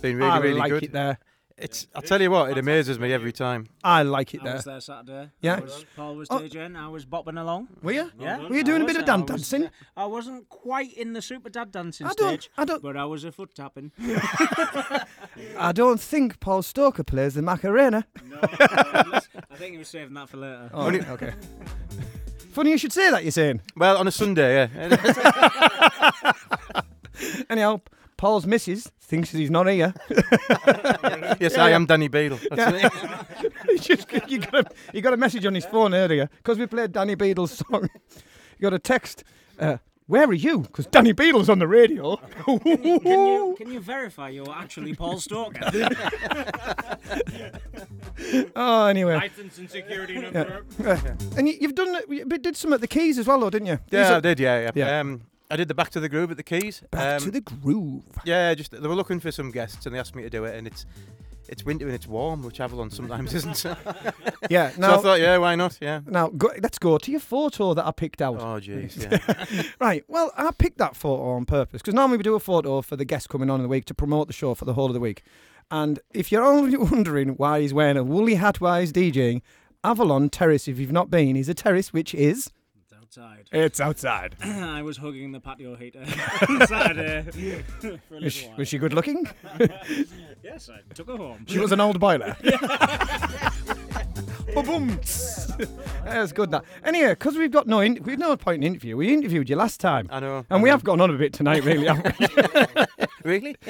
[0.00, 0.82] been really, I really like good.
[0.84, 1.18] it there.
[1.58, 1.86] It's.
[1.94, 3.66] I'll tell you what, it amazes me every time.
[3.84, 4.54] I like it I there.
[4.54, 5.30] was there Saturday.
[5.42, 5.56] Yeah.
[5.56, 6.38] I was, Paul was Oh.
[6.38, 6.74] DJing.
[6.74, 7.68] I was bopping along.
[7.82, 8.10] Were you?
[8.18, 8.38] Yeah.
[8.48, 9.14] Were you doing a bit of there.
[9.18, 9.70] dan- I was, dancing?
[9.94, 12.50] I wasn't quite in the super dad dancing I don't- stage.
[12.56, 13.92] I don't- But I was a foot tapping.
[15.58, 18.06] I don't think Paul Stoker plays the Macarena.
[18.26, 19.20] no, I
[19.56, 20.70] think he was saving that for later.
[20.72, 21.34] Oh, okay.
[22.50, 23.60] Funny you should say that, you're saying.
[23.76, 26.32] Well, on a Sunday, yeah.
[27.50, 27.80] Anyhow,
[28.16, 29.94] Paul's missus thinks he's not here.
[31.40, 32.38] yes, Yeah, I am Danny Beadle.
[32.50, 32.92] That's it.
[33.70, 36.66] He just, you, got a, you got a message on his phone earlier because we
[36.66, 37.88] played Danny Beadle's song.
[38.58, 39.22] You got a text.
[39.58, 39.76] Uh,
[40.10, 40.58] where are you?
[40.62, 42.16] Because Danny Beadle's on the radio.
[42.16, 45.70] Can you, can you verify you're actually Paul Stoker?
[48.56, 49.14] oh, anyway.
[49.14, 50.20] License and security Yeah.
[50.30, 50.64] number.
[50.84, 50.98] Uh,
[51.36, 53.78] and you, you've done you did some at the Keys as well, though, didn't you?
[53.90, 54.40] Yeah, These I are- did.
[54.40, 54.70] Yeah, yeah.
[54.74, 54.98] Yeah.
[55.00, 56.82] Um, I did the Back to the Groove at the Keys.
[56.90, 58.02] Back um, to the groove.
[58.24, 60.56] Yeah, just they were looking for some guests and they asked me to do it,
[60.56, 60.86] and it's
[61.50, 63.64] it's winter and it's warm, which Avalon sometimes isn't.
[64.48, 65.76] Yeah, so I thought, yeah, why not?
[65.80, 66.00] Yeah.
[66.06, 68.36] Now, go, let's go to your photo that I picked out.
[68.36, 68.96] Oh, jeez.
[69.50, 69.62] Yeah.
[69.80, 70.04] right.
[70.06, 73.04] Well, I picked that photo on purpose because normally we do a photo for the
[73.04, 75.00] guest coming on in the week to promote the show for the whole of the
[75.00, 75.22] week.
[75.70, 79.42] And if you're only wondering why he's wearing a woolly hat while he's DJing,
[79.82, 82.50] Avalon Terrace, if you've not been, is a terrace which is.
[83.10, 83.48] It's outside.
[83.52, 84.36] It's outside.
[84.40, 86.04] I was hugging the patio heater
[86.48, 88.56] on Saturday for a Was she, while.
[88.58, 89.26] was she good looking?
[90.42, 91.44] Yes, I took her home.
[91.48, 92.34] She was an old boiler.
[94.54, 94.98] Boom.
[96.04, 96.50] That's good.
[96.50, 98.96] That anyway, because we've got no, in- we've no point in interview.
[98.96, 100.08] We interviewed you last time.
[100.10, 100.38] I know.
[100.38, 100.74] And I we know.
[100.74, 101.86] have gone on a bit tonight, really.
[101.86, 102.26] haven't we?
[103.24, 103.56] Really?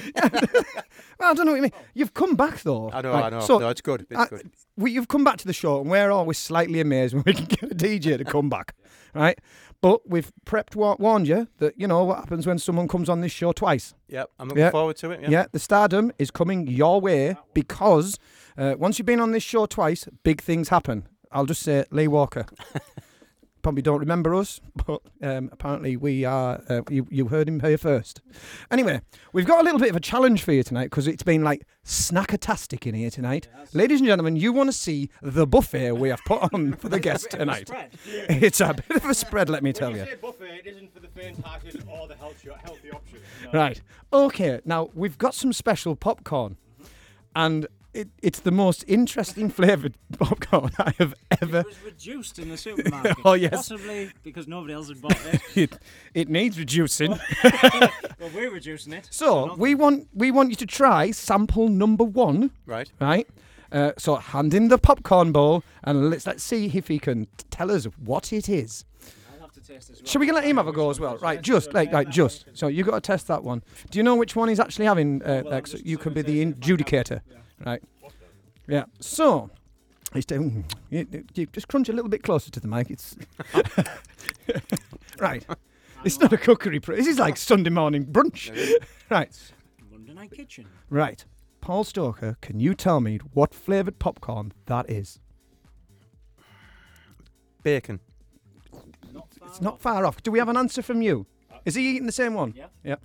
[1.18, 1.72] well, I don't know what you mean.
[1.94, 2.90] You've come back though.
[2.92, 3.40] I know, Right, I know.
[3.40, 4.07] So, no, it's good.
[4.11, 4.51] It's uh, good.
[4.76, 7.44] we, you've come back to the show, and we're always slightly amazed when we can
[7.46, 8.74] get a DJ to come back,
[9.14, 9.38] right?
[9.80, 13.20] But we've prepped, wa- warned you that you know what happens when someone comes on
[13.22, 13.94] this show twice.
[14.09, 15.28] Yep, I'm looking forward to it.
[15.28, 15.46] Yeah.
[15.53, 18.18] the stardom is coming your way because
[18.59, 21.09] uh, once you've been on this show twice, big things happen.
[21.32, 22.44] I'll just say Lee Walker.
[23.63, 26.63] Probably don't remember us, but um, apparently we are.
[26.69, 28.21] Uh, you, you heard him here first.
[28.71, 29.01] Anyway,
[29.33, 31.67] we've got a little bit of a challenge for you tonight because it's been like
[31.85, 33.49] snackatastic in here tonight.
[33.73, 37.01] Ladies and gentlemen, you want to see the buffet we have put on for the
[37.01, 37.71] guests tonight.
[38.31, 40.07] It's a bit of a spread, let me tell you.
[40.21, 43.19] buffet, it isn't for the faint-hearted or the healthy, healthy option.
[43.53, 43.81] Right.
[44.13, 44.61] Okay.
[44.65, 46.57] Now we've got some special popcorn,
[47.35, 51.61] and it, it's the most interesting flavoured popcorn I have ever.
[51.61, 53.16] It was reduced in the supermarket.
[53.24, 53.51] Oh, yes.
[53.53, 55.41] Possibly because nobody else had bought it.
[55.57, 55.78] It,
[56.14, 57.18] it needs reducing.
[57.43, 59.09] well, we're reducing it.
[59.11, 62.51] So we want we want you to try sample number one.
[62.66, 62.91] Right.
[63.01, 63.28] Right.
[63.72, 67.70] Uh, so hand him the popcorn bowl and let's let's see if he can tell
[67.70, 68.84] us what it is.
[69.34, 70.07] I'll have to test as well.
[70.07, 71.18] Shall we let him have a go as well?
[71.18, 72.47] Right, just like like just.
[72.55, 73.62] So you got to test that one.
[73.91, 75.22] Do you know which one he's actually having?
[75.22, 75.74] Uh, Lex?
[75.84, 77.20] You can be the adjudicator,
[77.65, 77.83] right?
[78.69, 78.85] Yeah.
[79.01, 79.51] So.
[80.13, 80.43] He's doing.
[80.43, 82.91] Um, you, you just crunch a little bit closer to the mic.
[82.91, 83.17] It's
[85.21, 85.47] right.
[86.05, 86.81] It's not a cookery.
[86.81, 88.51] Pr- this is like Sunday morning brunch.
[89.09, 89.53] right.
[89.91, 90.67] Monday Night Kitchen.
[90.89, 91.25] Right.
[91.61, 95.21] Paul Stoker, can you tell me what flavoured popcorn that is?
[97.63, 98.01] Bacon.
[99.47, 100.23] It's not far off.
[100.23, 101.27] Do we have an answer from you?
[101.53, 102.55] Uh, is he eating the same one?
[102.57, 102.67] Yeah.
[102.85, 103.03] Yep.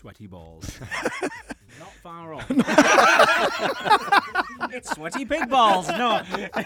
[0.00, 0.80] Sweaty balls.
[1.78, 2.46] Not far off.
[4.72, 5.88] it's sweaty pig balls.
[5.88, 6.22] No.
[6.38, 6.64] It's-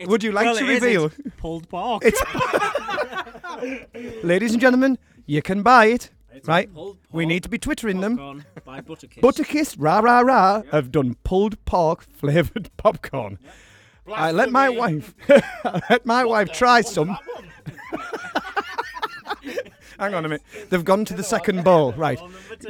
[0.06, 1.04] Would you like well, to it is, reveal?
[1.06, 2.02] it's pulled pork.
[2.06, 2.18] It's
[4.24, 4.96] Ladies and gentlemen,
[5.26, 6.10] you can buy it.
[6.32, 6.72] It's right?
[6.72, 8.16] pulled We pork need to be twittering them.
[8.16, 9.20] popcorn by Butterkist.
[9.20, 13.38] Butterkist, rah rah rah, have done pulled pork flavoured popcorn.
[14.10, 17.18] I let my wife, I let my wife try some.
[19.98, 20.42] Hang on a minute.
[20.70, 21.92] They've gone to the second bowl.
[21.96, 22.18] Right.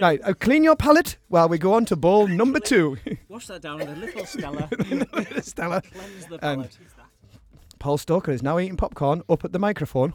[0.00, 0.20] Right.
[0.22, 2.96] Uh, clean your palate while we go on to bowl number two.
[3.28, 4.68] Wash that down with a little Stella.
[5.42, 5.82] Stella.
[5.82, 6.78] Cleanse the And palate.
[7.78, 10.14] Paul Stoker is now eating popcorn up at the microphone.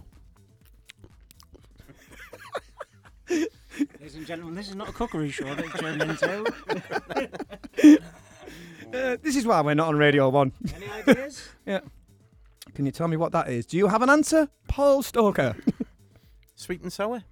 [3.29, 6.53] Ladies and gentlemen, this is not a cookery show that you're into.
[8.93, 10.51] Uh, this is why we're not on Radio 1.
[10.75, 11.47] Any ideas?
[11.65, 11.79] yeah.
[12.75, 13.65] Can you tell me what that is?
[13.65, 14.49] Do you have an answer?
[14.67, 15.55] Paul Stoker.
[16.61, 17.23] Sweet and sour.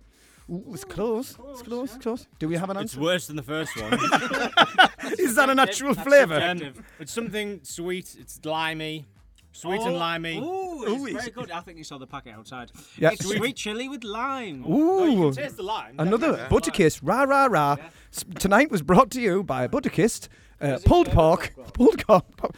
[0.52, 1.38] Ooh, it's close.
[1.52, 1.94] It's close.
[1.94, 2.28] It's close.
[2.40, 2.84] Do we have an answer?
[2.86, 3.04] It's answer?
[3.06, 3.94] worse than the first one.
[5.20, 6.40] Is that a natural That's flavour?
[6.40, 6.84] subjective.
[7.00, 8.16] It's something sweet.
[8.20, 9.06] It's limey,
[9.52, 10.38] sweet and Oh, limey.
[10.40, 11.52] Ooh, Ooh, it's it's- very good.
[11.52, 12.72] I think you saw the packet outside.
[12.98, 13.12] Yeah.
[13.12, 14.64] It's sweet chili with lime.
[14.68, 15.32] Oh, you Ooh.
[15.34, 15.94] can taste the lime.
[16.00, 16.58] Another definitely.
[16.72, 17.76] Butterkist, rah rah rah.
[18.12, 22.26] S- Tonight was brought to you by Butterkist, uh, pulled pork, pulled pork.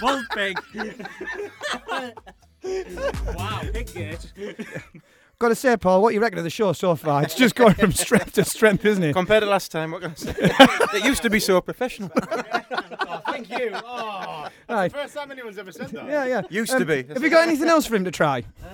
[0.00, 0.58] Pulled pig.
[2.64, 4.32] Wow, pig gate.
[5.38, 7.24] Got to say, Paul, what you reckon of the show so far?
[7.24, 9.12] It's just going from strength to strength, isn't it?
[9.12, 10.34] Compared to last time, what can I say?
[10.38, 12.10] it used to be so professional.
[13.04, 13.70] Oh, thank you.
[13.74, 14.90] Oh, that's Right.
[14.92, 16.06] the first time anyone's ever said that.
[16.06, 16.42] Yeah, yeah.
[16.48, 17.02] Used to um, be.
[17.02, 18.42] Have you got anything else for him to try?
[18.62, 18.70] Well,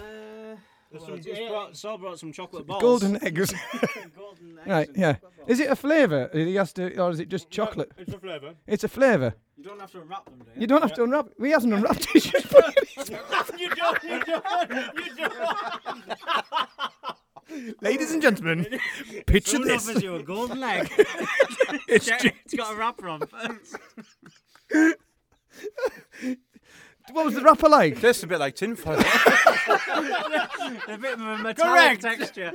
[0.92, 2.82] just brought, Saul brought some chocolate balls.
[2.82, 3.52] Golden eggs.
[4.16, 5.16] Golden eggs right, yeah.
[5.46, 6.30] Is it a flavour?
[6.32, 7.92] He has to, or is it just chocolate?
[7.98, 8.54] It's a flavour.
[8.66, 9.34] It's a flavour.
[9.56, 10.60] You don't have to unwrap them, do you?
[10.62, 11.26] You don't have to unwrap.
[11.40, 12.10] He hasn't unwrapped it.
[12.12, 13.10] He's just put it in his
[13.60, 14.02] you don't.
[14.02, 14.70] You don't.
[15.18, 15.42] You don't.
[17.80, 18.66] Ladies and gentlemen,
[19.26, 19.88] picture Someone this.
[19.88, 20.90] offers you a golden egg.
[21.88, 23.76] It's Check, it's got a wrapper on first.
[27.12, 28.00] What was the wrapper like?
[28.00, 28.98] Tastes a bit like tinfoil.
[30.88, 32.02] a bit of a metallic Correct.
[32.02, 32.52] texture.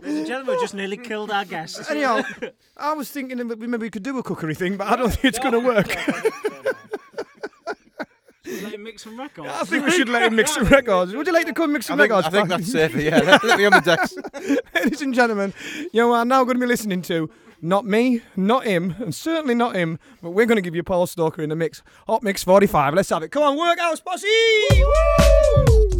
[0.00, 1.90] Ladies and gentlemen, we just nearly killed our guests.
[1.90, 2.22] Anyhow,
[2.76, 5.24] I was thinking that maybe we could do a cookery thing, but I don't think
[5.24, 5.88] it's going to oh work.
[8.62, 9.48] Let him mix some records.
[9.48, 11.14] I think we should let him mix some records.
[11.14, 12.26] Would you like to come mix I some think, records?
[12.26, 12.62] I think Frank?
[12.62, 13.18] that's safer, yeah.
[13.18, 14.14] Let, let me on the decks.
[14.74, 15.54] Ladies and gentlemen,
[15.92, 17.30] you are now going to be listening to
[17.62, 21.06] not me, not him, and certainly not him, but we're going to give you Paul
[21.06, 21.82] Stoker in the mix.
[22.06, 22.94] Hot Mix 45.
[22.94, 23.30] Let's have it.
[23.30, 24.26] Come on, work out, Posse!
[24.72, 25.99] Woo!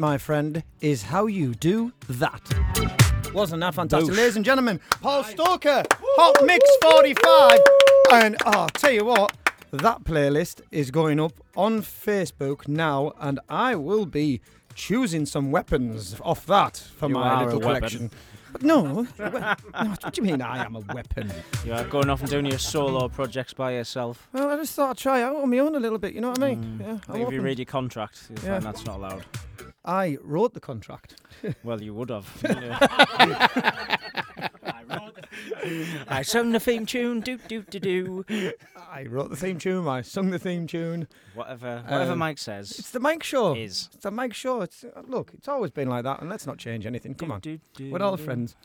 [0.00, 2.40] My friend, is how you do that.
[3.34, 4.16] Wasn't that fantastic?
[4.16, 7.60] Ladies and gentlemen, Paul Stoker, Hot Mix 45.
[8.12, 9.36] And oh, I'll tell you what,
[9.70, 14.40] that playlist is going up on Facebook now, and I will be
[14.74, 18.10] choosing some weapons off that for You my little collection.
[18.62, 21.30] No, no, what do you mean I am a weapon?
[21.64, 24.26] You are going off and doing your solo projects by yourself.
[24.32, 26.30] Well, I just thought I'd try out on my own a little bit, you know
[26.30, 26.64] what I mean?
[26.64, 26.80] Mm.
[26.80, 28.54] Yeah, I'm think if you read your contract, you'll Yeah.
[28.54, 29.24] find that's not allowed.
[29.84, 31.16] I wrote the contract.
[31.64, 32.26] Well, you would have.
[36.08, 38.24] I sung the theme tune, do do do do.
[38.90, 39.86] I wrote the theme tune.
[39.88, 41.06] I sung the theme tune.
[41.34, 42.72] Whatever, whatever Um, Mike says.
[42.78, 43.54] It's the Mike Show.
[43.54, 43.88] Is.
[43.94, 44.62] It's the Mike Show.
[44.62, 47.14] It's, uh, look, it's always been like that, and let's not change anything.
[47.14, 47.40] Come on.
[47.40, 48.24] do, do, We're all do.
[48.24, 48.56] friends.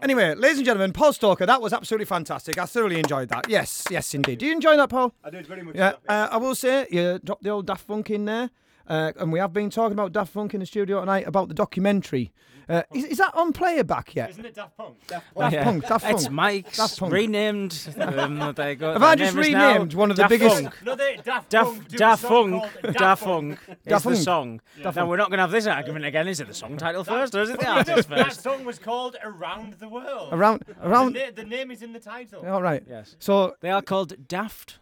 [0.00, 2.58] Anyway, ladies and gentlemen, Paul Stoker, that was absolutely fantastic.
[2.58, 3.48] I thoroughly enjoyed that.
[3.48, 4.38] Yes, yes, indeed.
[4.38, 5.12] Do you enjoy that, Paul?
[5.24, 5.74] I did very much.
[5.74, 8.50] Yeah, uh, I will say, you dropped the old Daft Punk in there.
[8.88, 11.54] Uh, and we have been talking about Daft Punk in the studio tonight about the
[11.54, 12.32] documentary.
[12.68, 14.30] Uh, is, is that on playback yet?
[14.30, 14.96] Isn't it Daft Punk?
[15.08, 15.38] Daft Punk.
[15.42, 15.64] Daft Yeah.
[15.64, 16.34] Punk, Daft It's Punk.
[16.34, 17.12] Mike's Daft Punk.
[17.12, 17.88] renamed.
[17.98, 18.92] Um, there you go.
[18.92, 20.82] Have The I just name is now renamed one of the Daft biggest- Punk.
[20.84, 21.88] No, they Daft, Daft, Punk.
[21.88, 24.22] do a Daft song Punk, called Daft Punk is Daft the Punk.
[24.22, 24.60] song.
[24.80, 25.10] Daft now Punk.
[25.10, 26.28] we're not going to have this argument again.
[26.28, 28.40] Is it the song title first, or is it the That- artist That first?
[28.42, 30.32] song was called Around the World.
[30.32, 32.46] Around- around- The, na- the name is in the title.
[32.46, 32.82] All right.
[32.88, 33.16] Yes.
[33.18, 34.78] So They are called Daft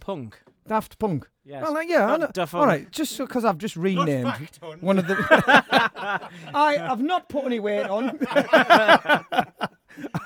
[0.00, 0.41] Punk.
[0.68, 1.28] Daft Punk.
[1.44, 1.62] Yes.
[1.62, 2.26] Well, like, yeah, I Not know.
[2.32, 2.68] Daft all Punk.
[2.70, 2.90] right.
[2.90, 5.16] Just because I've just renamed fact, one of the.
[6.54, 8.18] I have not put any weight on.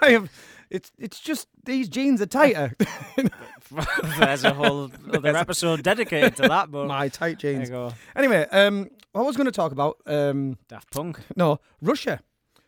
[0.03, 0.31] I have.
[0.69, 2.75] It's it's just these jeans are tighter.
[4.19, 7.71] There's a whole other episode dedicated to that, but My tight jeans.
[7.71, 7.93] go.
[8.17, 11.21] Anyway, um, I was going to talk about um, Daft Punk.
[11.37, 12.21] no Russia.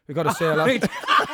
[0.07, 0.69] We've got to say a lot.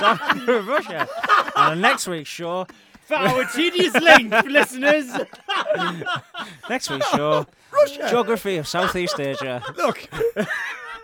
[0.00, 1.06] Daft Russia.
[1.54, 2.66] On next week's show,
[3.06, 5.06] For our tedious length, listeners.
[6.70, 8.06] next week's show, Russia.
[8.08, 9.62] geography of Southeast Asia.
[9.76, 10.08] Look,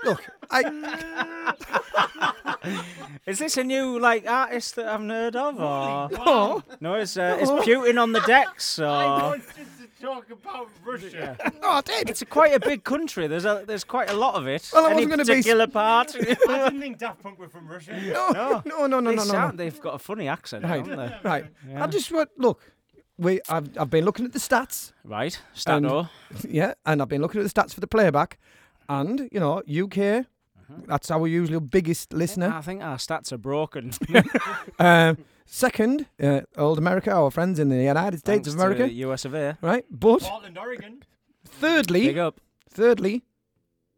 [0.05, 0.25] look.
[0.53, 0.63] I
[3.27, 6.95] Is this a new like artist that I've heard of, or no, no?
[6.97, 7.63] Is uh, is No.
[7.63, 9.43] Putin on the decks, I or wanted
[9.79, 11.37] to talk about Russia.
[11.61, 12.11] no, I did.
[12.11, 13.27] it's a quite a big country.
[13.27, 14.71] There's a there's quite a lot of it.
[14.73, 16.15] Well, I Any wasn't gonna be s- particular part?
[16.17, 16.21] I
[16.65, 17.93] didn't think Daft Punk were from Russia.
[18.01, 19.31] No, no, no, no, no, they no, no.
[19.31, 21.17] sound, They've got a funny accent, Right, haven't they?
[21.29, 21.45] right.
[21.69, 21.85] Yeah.
[21.85, 22.61] I just want look.
[23.19, 24.93] We I've I've been looking at the stats.
[25.05, 26.09] Right, And- Stato.
[26.49, 28.39] Yeah, and I've been looking at the stats for the playback,
[28.89, 30.27] and you know UK.
[30.87, 32.53] That's our usually biggest listener.
[32.55, 33.93] I think our stats are broken.
[34.79, 35.15] Uh,
[35.47, 39.25] second, uh, old America, our friends in the United States Thanks of to America, US
[39.25, 39.59] of A.
[39.61, 39.85] right?
[39.91, 41.03] But Portland, Oregon.
[41.45, 42.41] thirdly, Big up.
[42.69, 43.23] thirdly,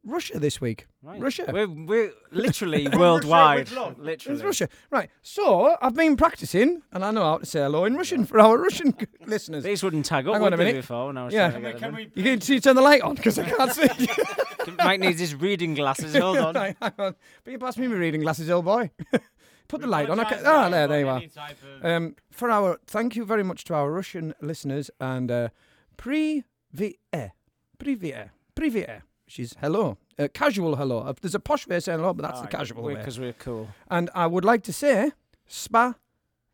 [0.05, 0.87] Russia this week.
[1.03, 1.20] Right.
[1.20, 1.45] Russia.
[1.53, 3.70] We're, we're literally worldwide.
[3.73, 3.99] love.
[3.99, 4.35] Literally.
[4.37, 4.69] It's Russia.
[4.91, 5.09] Right.
[5.23, 8.59] So I've been practicing, and I know how to say hello in Russian for our
[8.59, 8.95] Russian
[9.27, 9.62] listeners.
[9.65, 10.77] These wouldn't tag up Hang on a minute.
[10.77, 11.51] before when I was Yeah.
[11.51, 12.11] trying to Can we?
[12.15, 13.83] You can see turn the light on because I can't see.
[14.69, 14.77] in.
[14.77, 16.15] Mike needs his reading glasses.
[16.16, 16.55] Hold on.
[16.55, 17.15] right, hang on.
[17.45, 18.91] But you pass me my reading glasses, old boy.
[19.69, 20.20] Put the light on.
[20.20, 21.23] I can, ah, now there, for there you are.
[21.23, 25.49] of- Um, for our thank you very much to our Russian listeners and uh,
[25.97, 26.97] privyet,
[27.79, 29.03] privyet, privyet,
[29.33, 30.99] which is hello, uh, casual hello.
[30.99, 32.95] Uh, There's a posh way of saying hello, but that's the casual way.
[32.97, 33.69] Because we're cool.
[33.91, 35.13] And I would like to say
[35.47, 35.95] spa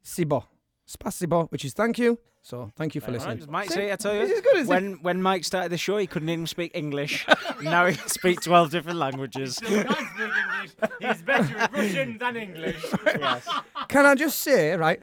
[0.05, 0.45] sibo,
[0.87, 2.21] spasibo, which is thank you.
[2.41, 3.51] So thank you for Right, listening.
[3.51, 3.75] Mike, See?
[3.75, 4.75] see, I tell you, This is good, isn't it?
[4.75, 7.27] when when Mike started the show, he couldn't even speak English.
[7.63, 9.57] now he can speak twelve different languages.
[9.57, 10.71] Still can't speak English.
[11.01, 12.85] He's better at Russian than English.
[13.19, 13.49] Yes.
[13.89, 15.03] Can I just say, right?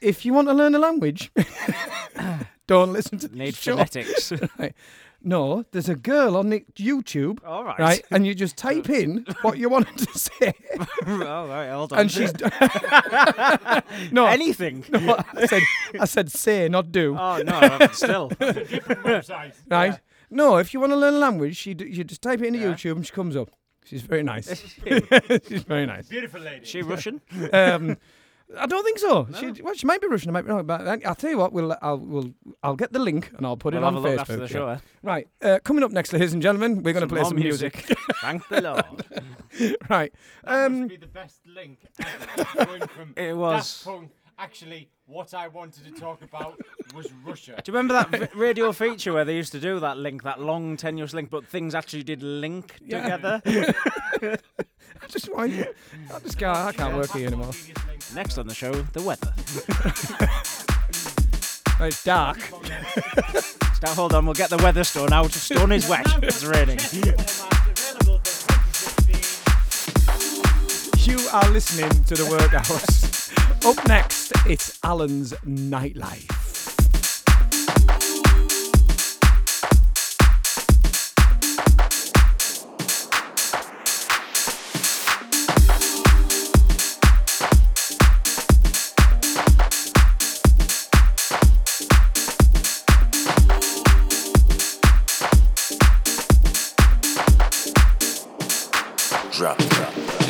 [0.00, 1.30] If you want to learn a language,
[2.66, 3.76] don't listen to the Need show.
[3.76, 4.32] phonetics.
[4.58, 4.74] Right.
[5.24, 7.38] No, there's a girl on the YouTube.
[7.46, 7.78] All right.
[7.78, 10.52] Right, and you just type in what you wanted to say.
[11.06, 12.00] All right, hold on.
[12.00, 12.32] and she's
[14.12, 14.84] no anything.
[14.90, 15.62] No, I said
[16.00, 17.16] I said say, not do.
[17.18, 18.28] Oh no, still.
[18.28, 19.52] Different website.
[19.68, 19.98] right?
[20.30, 22.58] No, if you want to learn a language, she d- you just type it into
[22.60, 23.50] YouTube and she comes up.
[23.84, 24.48] She's very nice.
[25.48, 26.08] She's very nice.
[26.08, 26.64] Beautiful lady.
[26.64, 27.20] She Russian?
[27.52, 27.96] Um,
[28.58, 29.26] I don't think so.
[29.38, 30.30] She, well, she might be Russian.
[30.30, 31.52] I might be wrong, but I- I'll tell you what.
[31.52, 34.08] We'll I'll we'll I'll get the link and I'll put We'll it on have a
[34.08, 34.20] look Facebook.
[34.20, 34.46] after the yeah.
[34.48, 34.78] show, eh?
[35.02, 35.28] Right.
[35.40, 37.76] Uh, coming up next, ladies and gentlemen, we're going to play more some music.
[38.20, 38.84] Thank the Lord.
[39.88, 40.12] right.
[40.44, 42.64] That Um, must be the best link ever.
[42.66, 43.84] Going from It was.
[43.84, 46.60] Daft Punk, actually, what I wanted to talk about
[46.94, 47.60] was Russia.
[47.62, 50.40] Do you remember that v- radio feature where they used to do that link, that
[50.40, 53.02] long tenuous link, but things actually did link Yeah.
[53.02, 53.42] together?
[55.02, 55.52] I just want.
[55.52, 56.56] I just can't.
[56.56, 57.50] I can't work here anymore.
[58.14, 59.32] Next on the show, the weather.
[61.80, 62.38] Oh, It's dark.
[63.82, 65.32] Now, hold on, we'll get the weather stone out.
[65.32, 66.06] Stone is wet.
[66.22, 66.78] It's raining.
[70.98, 73.21] You are listening to the Workhouse.
[73.64, 76.26] Up next, it's Alan's Nightlife.
[99.30, 100.21] Drop, drop, let's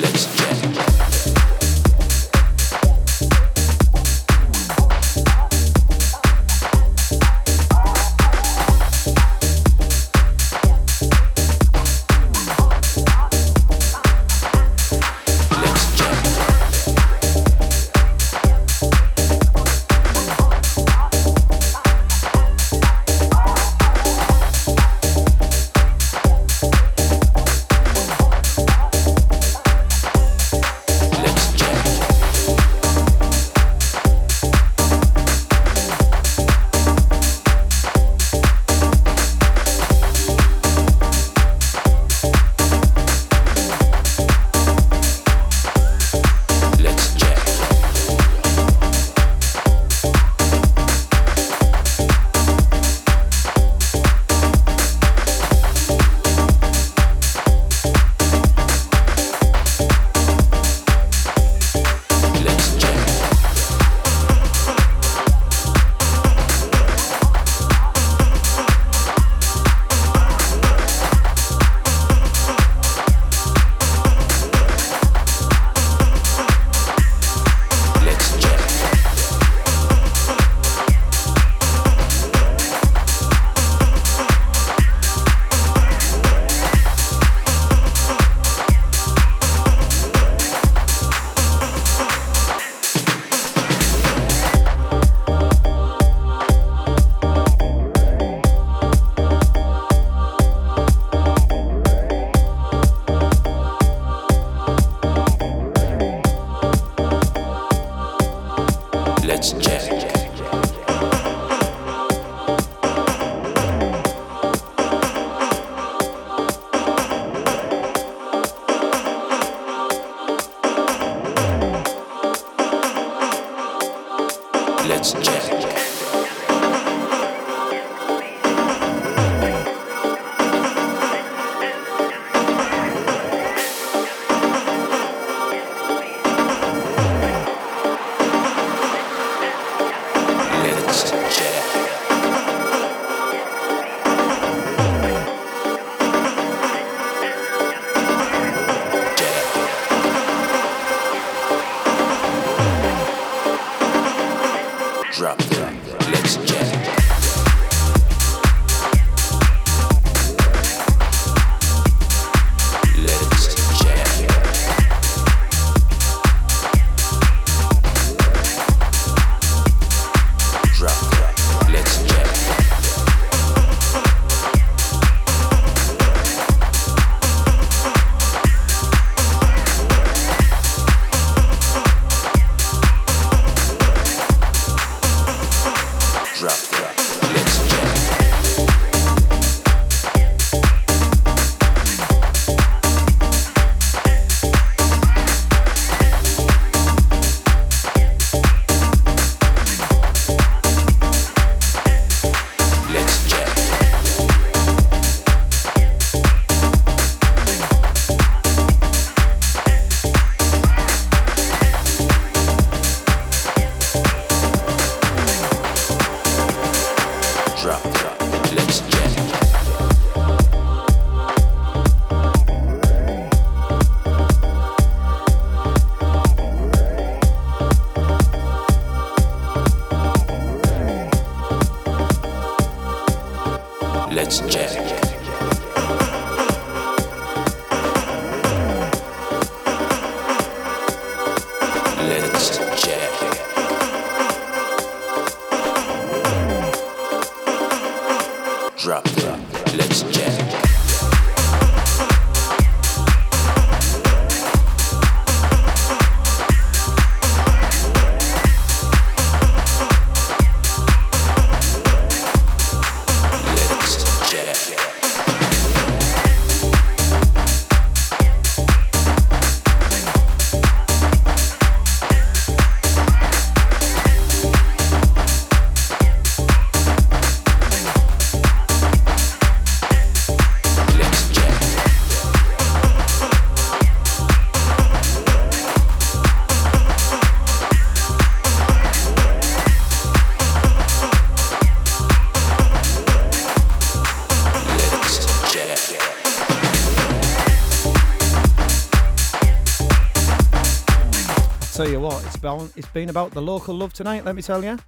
[302.42, 304.78] what, it's been, about the local love tonight, let me tell you.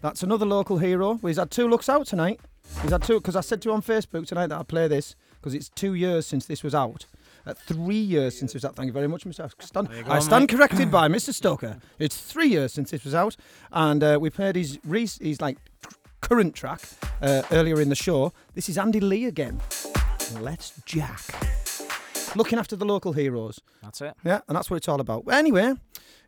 [0.00, 1.18] That's another local hero.
[1.22, 2.40] He's had two looks out tonight.
[2.82, 5.16] He's had two, because I said to him on Facebook tonight that I'd play this,
[5.34, 7.06] because it's two years since this was out.
[7.46, 8.76] Uh, three years since it was out.
[8.76, 9.50] Thank you very much, Mr.
[9.62, 10.50] Stand, I stand mate.
[10.50, 11.32] corrected by Mr.
[11.34, 11.78] Stoker.
[11.98, 13.36] It's three years since this was out,
[13.72, 15.58] and uh, we played his, rec- his like
[16.20, 16.82] current track
[17.22, 18.32] uh, earlier in the show.
[18.54, 19.60] This is Andy Lee again.
[20.38, 21.20] Let's jack.
[22.36, 23.60] Looking after the local heroes.
[23.82, 24.14] That's it.
[24.24, 25.24] Yeah, and that's what it's all about.
[25.32, 25.74] Anyway,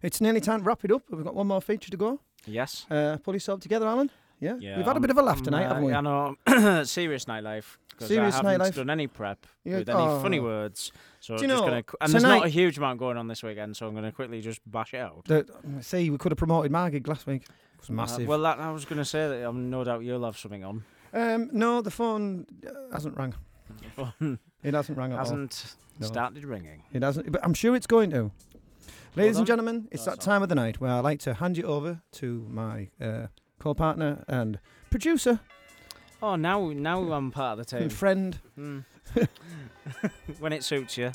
[0.02, 1.02] it's nearly time to wrap it up.
[1.10, 2.20] We've got one more feature to go.
[2.46, 2.86] Yes.
[2.90, 4.10] Uh, pull yourself together, Alan.
[4.40, 4.56] Yeah.
[4.58, 5.92] Yeah, We've had a I'm- bit of a laugh tonight, uh, haven't we?
[5.92, 6.36] I know.
[6.84, 7.76] Serious nightlife.
[8.00, 8.74] Serious I haven't nightlife.
[8.74, 10.42] done any prep Yeah, with any funny oh.
[10.44, 10.90] words.
[11.20, 13.76] So Do you know, gonna, and there's not a huge amount going on this weekend,
[13.76, 15.24] so I'm going to quickly just bash it out.
[15.26, 15.46] The,
[15.82, 17.42] see, we could have promoted my last week.
[17.44, 17.50] It
[17.80, 18.26] was Uh, massive.
[18.26, 20.82] well, that, I was going to say that I'm no doubt you'll have something on.
[21.12, 23.34] um, no, the phone uh, hasn't rang.
[23.94, 25.24] phone It hasn't rang at all.
[25.24, 26.06] hasn't No.
[26.08, 26.82] started ringing.
[26.92, 28.32] It hasn't, but I'm sure it's going to.
[29.14, 29.40] Ladies on.
[29.42, 32.00] and gentlemen, it's that time of the night where I like to hand you over
[32.12, 33.26] to my uh,
[33.58, 34.58] co-partner and
[34.90, 35.40] producer
[36.22, 37.82] Oh, now now I'm part of the team.
[37.82, 38.38] and friend.
[38.54, 38.78] Hmm.
[40.38, 41.10] when it suits you.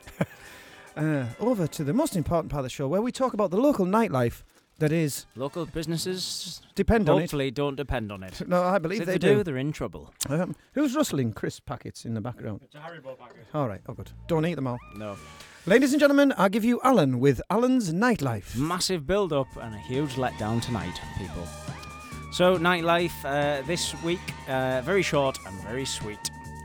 [0.97, 3.57] uh, over to the most important part of the show where we talk about the
[3.57, 4.43] local nightlife
[4.79, 7.21] that is Local businesses depend on it.
[7.21, 8.47] hopefully don't depend on it.
[8.47, 10.13] No, I believe if they, they do, they're in trouble.
[10.29, 12.59] Um, who's rustling crisp packets in the background?
[12.63, 13.45] It's a Haribo packet.
[13.55, 14.11] All right, oh good.
[14.27, 14.77] Don't eat them all.
[14.97, 15.15] No.
[15.67, 18.55] Ladies and gentlemen, I give you Alan with Alan's Nightlife.
[18.55, 21.45] Massive build up and a huge letdown tonight, people.
[22.31, 26.19] So, nightlife uh, this week, uh, very short and very sweet.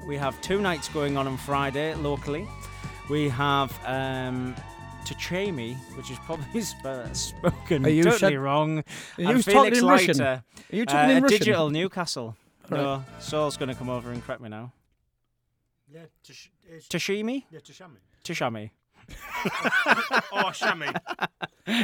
[0.06, 2.46] We have two nights going on on Friday locally.
[3.10, 4.54] We have um,
[5.04, 8.78] Tachami, which is probably sp- spoken Are you totally shed- wrong.
[8.78, 10.18] Are you and talking Felix in Russian?
[10.18, 10.42] Leiter,
[10.72, 11.38] Are you uh, talking in a Russian?
[11.38, 12.36] Digital Newcastle.
[12.68, 12.80] Right.
[12.80, 14.72] No, Saul's going to come over and correct me now.
[15.92, 17.44] Yeah, Tash- it's- Tashimi?
[17.50, 17.98] Yeah, Tashami.
[18.24, 18.70] Tashami.
[20.32, 20.92] oh, Shami.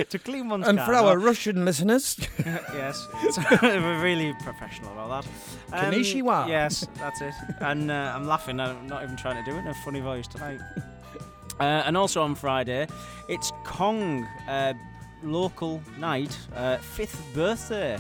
[0.09, 1.07] to clean one's And car, for no?
[1.09, 2.19] our Russian listeners,
[2.75, 5.31] yes, it's- we're really professional about that.
[5.87, 6.49] Um, Konnichiwa.
[6.49, 7.35] Yes, that's it.
[7.61, 8.61] And uh, I'm laughing.
[8.61, 10.61] I'm not even trying to do it in a funny voice tonight.
[11.61, 12.87] Uh, and also on Friday,
[13.29, 14.75] it's Kong uh,
[15.25, 17.99] local night, uh, fifth birthday.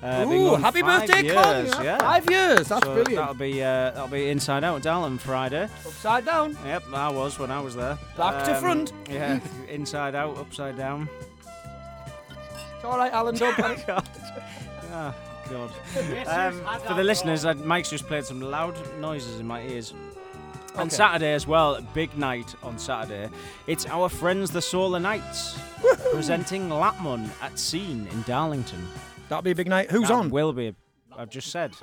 [0.00, 1.84] Uh, Ooh, happy birthday, years, Kong!
[1.84, 1.98] Yeah.
[1.98, 3.16] Five years, that's So brilliant.
[3.16, 5.64] That'll be uh, that'll be inside out on Friday.
[5.84, 6.56] upside down.
[6.64, 7.98] Yep, I was when I was there.
[8.16, 8.92] Back to Um, front.
[9.10, 11.08] Yeah, inside out, upside down.
[12.76, 13.34] It's all right, Alan.
[13.36, 13.84] Don't panic.
[13.88, 15.14] Ah,
[15.50, 15.70] God.
[16.28, 19.94] Um, for the listeners, Mike's just played some loud noises in my ears.
[20.76, 23.30] On Saturday as well, big night on Saturday.
[23.66, 25.58] It's our friends the Solar Knights
[26.12, 28.86] presenting Lapmon at Scene in Darlington.
[29.28, 29.90] That'll be a big night.
[29.90, 30.30] Who's That on?
[30.30, 30.74] Will be.
[31.16, 31.72] I've just said.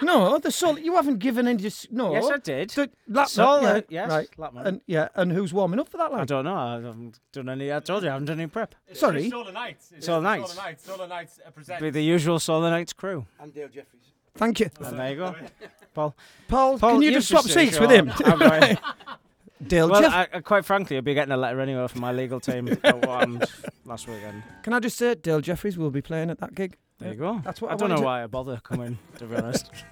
[0.00, 0.78] No, the sol.
[0.78, 1.60] You haven't given any.
[1.60, 2.12] Just, no.
[2.12, 2.70] Yes, I did.
[2.70, 4.28] The, Lapman, Solar, yeah, yes, right.
[4.38, 4.64] Lapman.
[4.66, 6.12] And yeah, and who's warming up for that?
[6.12, 6.28] I Like?
[6.28, 6.54] don't know.
[6.54, 7.72] I haven't done any.
[7.72, 8.74] I told you I haven't done any prep.
[8.86, 9.22] It's Sorry?
[9.22, 9.92] just Solar Nights.
[9.96, 10.52] It's Solar Nights.
[10.52, 10.84] Solar Nights.
[10.84, 11.80] Solar Nights uh, present.
[11.80, 13.26] Be the usual Solar Knights crew.
[13.40, 14.12] And Dale Jeffries.
[14.36, 15.34] Thank you, And there you go.
[15.94, 16.14] Paul.
[16.48, 16.78] Paul.
[16.78, 17.88] Paul, can you you just swap seats sure.
[17.88, 18.12] with him?
[18.24, 18.78] I'm going.
[19.66, 22.38] Dale, Well, Jeff- I, quite frankly, I'll be getting a letter anyway from my legal
[22.40, 23.44] team about what happened
[23.84, 24.42] last weekend.
[24.62, 26.76] can I just say, Dale Jeffries will be playing at that gig.
[26.98, 27.40] There you go.
[27.44, 29.70] That's what I, I don't know why I bother coming, to be honest.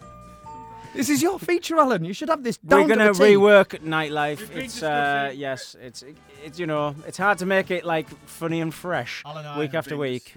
[0.97, 2.05] This is your feature, Alan.
[2.05, 3.35] You should have this down We're gonna the T.
[3.35, 4.51] rework nightlife.
[4.57, 8.61] It's uh, yes, it's it, it's you know, it's hard to make it like funny
[8.61, 10.35] and fresh Alan and week have after week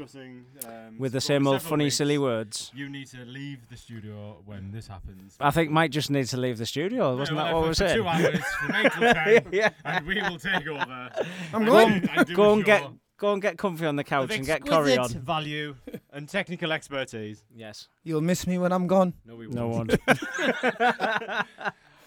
[0.68, 1.96] um, with the same old funny, weeks.
[1.96, 2.72] silly words.
[2.76, 5.38] You need to leave the studio when this happens.
[5.40, 7.16] I think Mike just needs to leave the studio.
[7.16, 7.96] Wasn't Yeah, that what we for were saying?
[7.98, 9.70] Two hours from eight till ten, Yeah.
[9.86, 11.10] and we will take over.
[11.54, 12.10] I'm and- going.
[12.16, 14.46] and do Go a and get show go and get comfy on the couch and
[14.46, 15.10] get curry on.
[15.10, 15.76] value
[16.12, 17.44] and technical expertise.
[17.56, 17.88] Yes.
[18.04, 19.14] You'll miss me when I'm gone.
[19.26, 19.74] No, we won't.
[19.74, 19.90] one.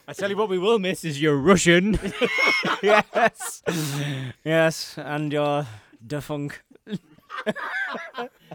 [0.08, 1.98] I tell you what, we will miss is your Russian.
[2.82, 3.62] yes.
[4.44, 5.66] yes, and your
[6.04, 6.54] defunk.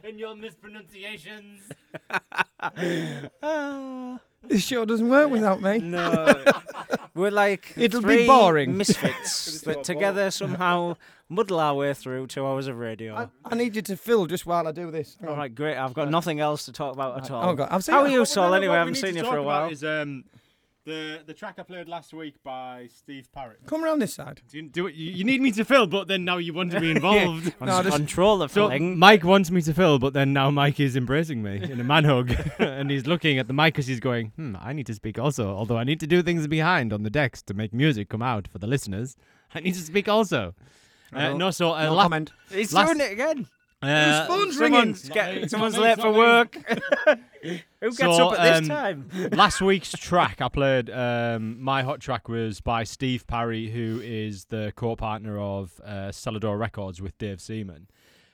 [0.03, 1.71] and your mispronunciations.
[4.47, 5.79] This show doesn't work without me.
[5.79, 6.43] No.
[7.15, 8.77] We're like It'll be three boring.
[8.77, 10.95] misfits that together somehow
[11.29, 13.15] muddle our way through two hours of radio.
[13.15, 15.17] I, I need you to fill just while I do this.
[15.19, 15.39] Hang All on.
[15.39, 15.75] right, great.
[15.77, 17.49] I've got nothing else to talk about at all.
[17.49, 17.93] Oh God, I've seen.
[17.95, 18.45] How are you, What- Sol?
[18.45, 19.69] no, no, Anyway, I haven't seen you for a about while.
[19.71, 20.23] Is um,
[20.87, 23.57] the the track I played last week by Steve Parry.
[23.67, 24.41] Come around this side.
[24.49, 26.71] Do you, do it, you, you need me to fill, but then now you want
[26.71, 27.53] to be involved.
[27.61, 28.97] On No, just- control the So filling.
[28.97, 32.05] Mike wants me to fill, but then now Mike is embracing me in a man
[32.05, 35.19] hug, and he's looking at the mic as he's going, "Hmm, I need to speak
[35.19, 35.49] also.
[35.49, 38.47] Although I need to do things behind on the decks to make music come out
[38.47, 39.15] for the listeners,
[39.53, 40.55] I need to speak also."
[41.13, 42.31] Uh, No- no, so uh, no la- comment.
[42.49, 43.47] He's last- doing it again.
[43.87, 44.95] Uh, phone's ringing?
[44.95, 46.17] Someone's, get- someone's me, late for me.
[46.17, 46.55] work.
[47.81, 48.75] Who gets So, up at this um,
[49.09, 49.29] time?
[49.33, 54.45] last week's track I played, um, my hot track was by Steve Parry, who is
[54.45, 57.87] the co-partner of uh, Selador Records with Dave Seaman.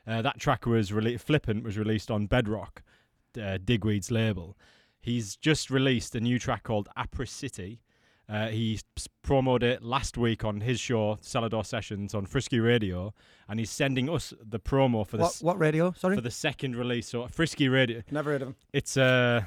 [0.07, 2.81] Uh, that track was rele- Flippant was released on Bedrock,
[3.37, 4.57] uh, Digweed's label.
[4.99, 7.81] He's just released a new track called Apricity.
[8.29, 8.79] Uh, he
[9.21, 13.13] promoted it last week on his show, Selador Sessions, on Frisky Radio,
[13.49, 15.91] and he's sending us the promo for the What, radio?
[15.97, 16.15] Sorry?
[16.15, 17.07] for the second release.
[17.09, 18.01] So Frisky Radio.
[18.11, 18.55] Never heard of him.
[18.71, 19.41] It's uh,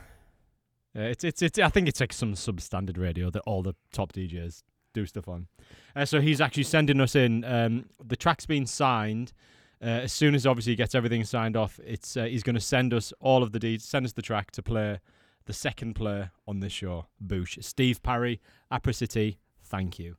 [0.96, 1.58] uh, it's it's it's.
[1.58, 4.62] I think it's like some substandard radio that all the top DJs
[4.92, 5.46] do stuff on.
[5.94, 7.44] Uh, so he's actually sending us in.
[7.44, 9.32] Um, the track's been signed.
[9.82, 12.60] Uh, as soon as obviously he gets everything signed off, it's uh, he's going to
[12.60, 15.00] send us all of the deeds, send us the track to play
[15.46, 17.06] the second player on this show.
[17.24, 18.40] Boosh, Steve Parry,
[18.70, 19.38] Apricity.
[19.62, 20.16] Thank you.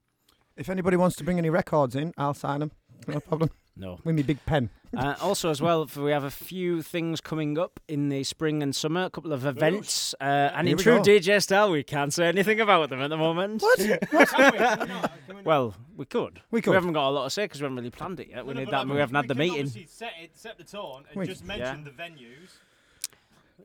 [0.55, 2.71] If anybody wants to bring any records in, I'll sign them.
[3.07, 3.51] No problem.
[3.79, 3.99] No.
[4.03, 4.71] With me big pen.
[4.95, 8.75] Uh, also, as well, we have a few things coming up in the spring and
[8.75, 9.03] summer.
[9.03, 11.03] A couple of events, uh, and Here in we true go.
[11.03, 13.61] DJ style, we can't say anything about them at the moment.
[13.61, 14.99] What?
[15.43, 16.41] well, we could.
[16.49, 16.71] We could.
[16.71, 18.47] We haven't got a lot to say because we haven't really planned it yet.
[18.47, 18.81] We need that.
[18.81, 19.67] and We haven't had the meeting.
[19.87, 21.29] Set, it, set the tone and Wait.
[21.29, 22.49] just mention the venues.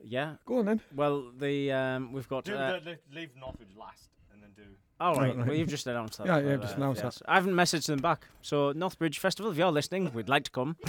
[0.03, 0.35] Yeah.
[0.45, 0.81] Go on then.
[0.95, 2.45] Well, the um, we've got.
[2.45, 4.63] Do Uh, the, the, leave Northridge last, and then do.
[4.99, 5.29] all right.
[5.29, 5.47] Right, right.
[5.47, 6.27] Well, you've just announced that.
[6.27, 7.19] Yeah, yeah, just announced yes.
[7.19, 7.29] that.
[7.29, 8.25] I haven't messaged them back.
[8.41, 10.77] So Northbridge Festival, if you're listening, we'd like to come.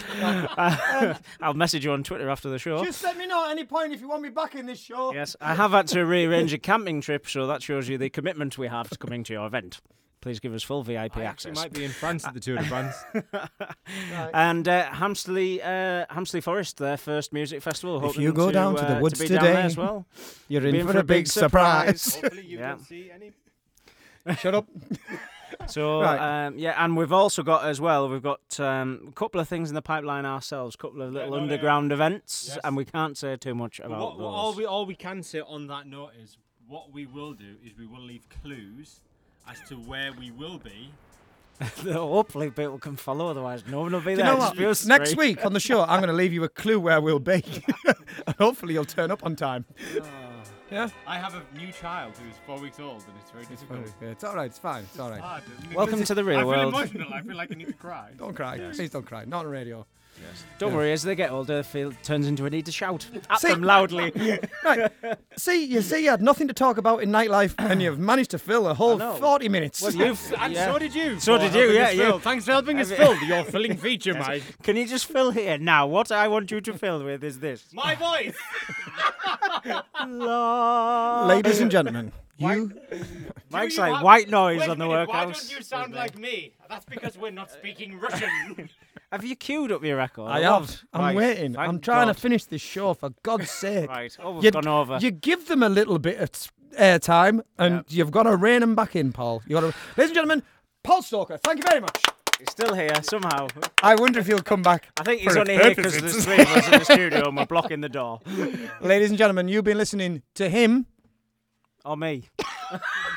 [0.57, 2.83] Uh, I'll message you on Twitter after the show.
[2.85, 5.13] Just let me know at any point if you want me back in this show.
[5.13, 8.57] Yes, I have had to rearrange a camping trip, so that shows you the commitment
[8.57, 9.81] we have to coming to your event.
[10.25, 11.55] Please give us full VIP I actually access.
[11.55, 12.97] might be in France at the Tour de France.
[14.33, 18.03] And uh, Hamsterley, uh, Hamsterley Forest, their first music festival.
[18.09, 20.07] If you go to, down to the uh, woods be down there today, as well.
[20.49, 22.15] you're in Be for a big surprise.
[22.17, 22.69] Hopefully you Yeah.
[22.71, 23.33] don't see any.
[24.39, 24.67] Shut up.
[25.69, 26.47] So Right.
[26.47, 28.09] um, yeah, and we've also got as well.
[28.09, 31.31] We've got um, a couple of things in the pipeline ourselves, a couple of little
[31.33, 32.59] no, no, underground events, Yes.
[32.65, 34.21] and we can't say too much about What, those.
[34.25, 37.55] what, all we all we can say on that note is what we will do
[37.65, 39.01] is we will leave clues
[39.49, 40.91] as to where we will be.
[41.93, 43.29] Hopefully, people can follow.
[43.29, 44.87] Otherwise, no one will be Do you know what?
[44.87, 45.29] Next three.
[45.29, 47.45] week on the show, I'm going to leave you a clue where we'll be.
[48.39, 49.65] hopefully you'll turn up on time.
[50.01, 50.03] Oh.
[50.71, 50.89] Yeah?
[51.07, 53.87] I have a new child who's four weeks old, and it's very difficult.
[54.03, 54.47] Yeah, it's all right.
[54.47, 54.83] It's fine.
[54.83, 55.21] It's all right.
[55.21, 55.43] hard,
[55.73, 56.51] Welcome to the real world.
[56.51, 56.75] I feel world.
[56.75, 57.15] emotional.
[57.15, 58.11] I feel like I need to cry.
[58.19, 58.59] Don't cry.
[58.73, 59.25] Please don't cry.
[59.25, 59.87] Not on radio.
[60.59, 60.77] Don't Yeah.
[60.77, 63.63] worry, as they get older, feel turns into a need to shout at See- them
[63.63, 64.13] loudly.
[64.65, 64.91] right.
[65.37, 68.39] See, you see, you had nothing to talk about in nightlife, and you've managed to
[68.39, 69.83] fill a whole 40 minutes.
[69.83, 70.73] Well, you've And yeah.
[70.73, 71.19] so did you.
[71.21, 72.01] So did you, yeah, you.
[72.03, 72.19] fill.
[72.21, 74.27] Thanks for helping us fill your filling feature, Yes.
[74.27, 74.43] Mike.
[74.63, 75.87] Can you just fill here now?
[75.87, 77.67] What I want you to fill with is this.
[77.73, 78.35] My voice.
[81.29, 82.73] Ladies and gentlemen, you.
[83.51, 86.53] Mike's you like have- white noise on the minute, Why don't you sound like me?
[86.69, 88.69] That's because we're not speaking Russian.
[89.15, 90.29] Have you queued up your record?
[90.29, 90.83] I have.
[90.93, 91.55] I'm Right, waiting.
[91.55, 92.17] thank I'm trying God.
[92.17, 93.89] to finish this show for God's sake.
[93.89, 94.17] Right.
[94.21, 94.99] Oh, we've you, gone over.
[95.01, 96.31] You give them a little bit of
[96.77, 99.41] airtime, and you've got to rein them back in, Paul.
[99.47, 99.67] You got to,
[99.97, 100.43] ladies and gentlemen,
[100.83, 101.37] Paul Stoker.
[101.37, 102.03] Thank you very much.
[102.41, 103.47] He's still here somehow.
[103.85, 104.89] I wonder if he'll come back.
[104.99, 107.47] I think he's only here because there's three of us in the studio and we're
[107.47, 108.19] blocking the door.
[108.81, 110.87] Ladies and gentlemen, you've been listening to him.
[111.85, 112.31] Or me.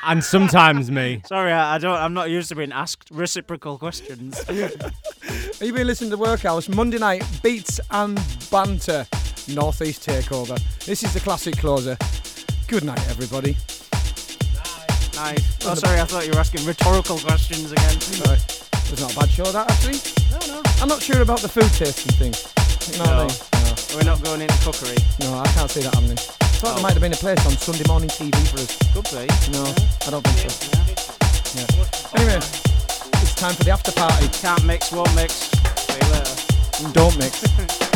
[0.04, 1.22] and sometimes me.
[1.26, 1.96] Sorry, I, I don't.
[1.96, 4.38] I'm not used to being asked reciprocal questions.
[4.48, 8.20] Are You've been listening to Workhouse Monday night beats and
[8.50, 9.06] banter,
[9.48, 10.60] Northeast Takeover.
[10.84, 11.96] This is the classic closer.
[12.66, 13.56] Good night, everybody.
[15.16, 15.66] Nice.
[15.66, 16.00] Oh, sorry.
[16.00, 17.96] I thought you were asking rhetorical questions again.
[18.26, 18.38] Right.
[18.84, 19.98] It was not a bad show, that actually.
[20.30, 20.62] No, no.
[20.82, 22.34] I'm not sure about the food tasting thing.
[22.92, 23.96] You know what I No.
[23.96, 24.98] We're not going into cookery.
[25.20, 26.47] No, I can't see that happening.
[26.58, 26.74] I thought Oh.
[26.74, 28.76] there might have been a place on Sunday morning TV for us.
[28.92, 29.26] Could be.
[29.52, 29.62] No,
[30.06, 30.70] I don't think so.
[31.54, 32.20] Yeah.
[32.20, 32.36] Anyway,
[33.22, 34.26] it's time for the after party.
[34.42, 35.34] Can't mix, won't mix.
[35.34, 36.92] See you later.
[36.92, 37.44] Don't mix.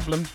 [0.00, 0.26] problem.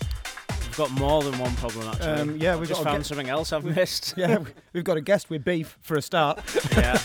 [0.50, 2.08] We've got more than one problem actually.
[2.08, 4.16] Um, yeah, we've just got found something else I've missed.
[4.18, 6.40] Yeah, we- we've got a guest with beef for a start.
[6.78, 6.98] Yeah.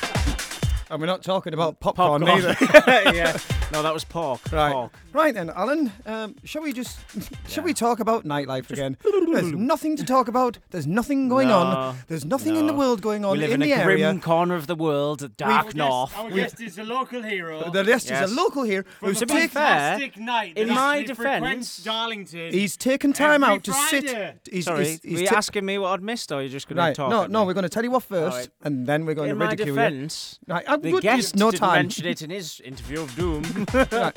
[0.91, 2.39] and we're not talking about popcorn, Popcorn.
[2.39, 3.13] either.
[3.15, 3.37] yeah.
[3.73, 4.41] No, that was pork.
[4.53, 4.73] Right.
[4.73, 4.93] Pork.
[5.13, 6.99] Right then, Alan, um, shall we just
[7.49, 8.97] shall we talk about nightlife again?
[9.05, 10.59] There's nothing to talk about.
[10.71, 11.97] There's nothing going No, on.
[12.09, 12.79] There's nothing in the no.
[12.79, 14.19] world going on We live in, in, the a grim area.
[14.21, 16.17] corner of the world, the dark north.
[16.17, 17.71] Our guest is a local hero.
[17.71, 18.31] The guest Yes.
[18.31, 19.49] is a local here From who's a taken.
[19.49, 20.57] fantastic night.
[20.57, 22.53] in that my actually defence- frequents Darlington.
[22.53, 24.07] He's taken time every out to Friday.
[24.07, 24.49] sit.
[24.53, 26.49] He's, Sorry, he's, he's were you ta- asking me what I'd missed, or are you
[26.49, 27.11] just going to Right, talk?
[27.11, 27.47] no, at no, me?
[27.49, 28.49] we're going to tell you what first, right.
[28.63, 30.55] and then we're going in to my ridicule defence, you.
[30.55, 31.03] Right, I'm the good.
[31.03, 31.83] guest just no didn't time.
[31.83, 33.43] mention it in his interview of doom.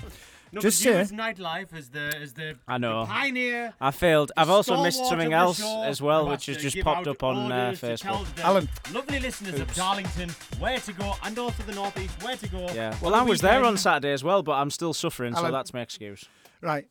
[0.51, 3.01] No, Just you say- as nightlife as the as the, I know.
[3.01, 3.75] the pioneer.
[3.79, 4.31] I failed.
[4.35, 6.63] I've also missed stalwart something of the else as well, who which has has to
[6.63, 8.35] just give popped out up on uh, orders to tell Facebook.
[8.35, 8.69] the Alan.
[8.91, 9.75] lovely listeners of Oops.
[9.75, 12.61] Darlington where to go, and also the northeast where to go.
[12.73, 12.93] Yeah.
[12.93, 13.79] on Well, the I was there on weekend.
[13.81, 15.51] Saturday as well, but I'm still suffering, so Alan.
[15.51, 16.25] that's my excuse.
[16.61, 16.87] Right.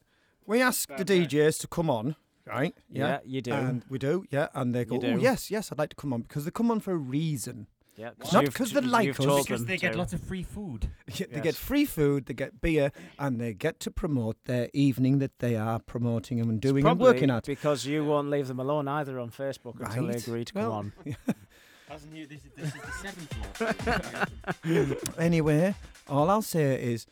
[0.46, 2.14] We ask the DJs to come on,
[2.46, 2.76] right?
[2.88, 3.52] Yeah, you do.
[3.54, 4.50] And we do, yeah.
[4.54, 5.20] And they go, You oh, do.
[5.20, 7.66] yes, yes, I'd like to come on because they come on for a reason.
[7.98, 9.16] Yeah, Not because they you've like us.
[9.16, 9.98] told Because them they get to.
[9.98, 10.88] lots of free food.
[11.14, 11.42] Yeah, They Yes.
[11.42, 15.56] get free food, they get beer, and they get to promote their evening that they
[15.56, 17.44] are promoting and doing and Probably working at.
[17.44, 20.92] because you won't leave them alone either on Facebook until they agree to Well, come
[21.06, 21.16] on.
[21.88, 22.24] Hasn't he?
[22.26, 23.34] This is, this is the seventh
[24.64, 24.96] floor.
[25.18, 25.74] Anyway,
[26.08, 27.06] all I'll say is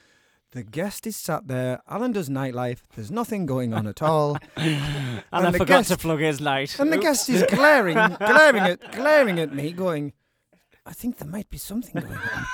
[0.52, 1.80] the guest is sat there.
[1.88, 2.80] Alan does nightlife.
[2.94, 4.36] There's nothing going on at all.
[4.56, 6.78] And, I the forgot to guest- plug his light.
[6.78, 10.12] And the guest is glaring, glaring at, glaring at me, going,
[10.86, 12.46] "I think there might be something going on."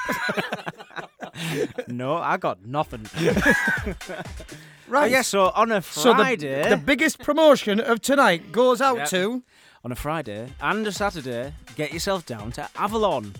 [1.88, 3.06] no, I got nothing.
[4.88, 5.04] Right.
[5.04, 8.96] Oh, yeah, so on a So the, Friday, the biggest promotion of tonight goes out
[8.98, 9.08] Yep.
[9.10, 9.42] to.
[9.84, 13.32] on a Friday and a Saturday, get yourself down to Avalon,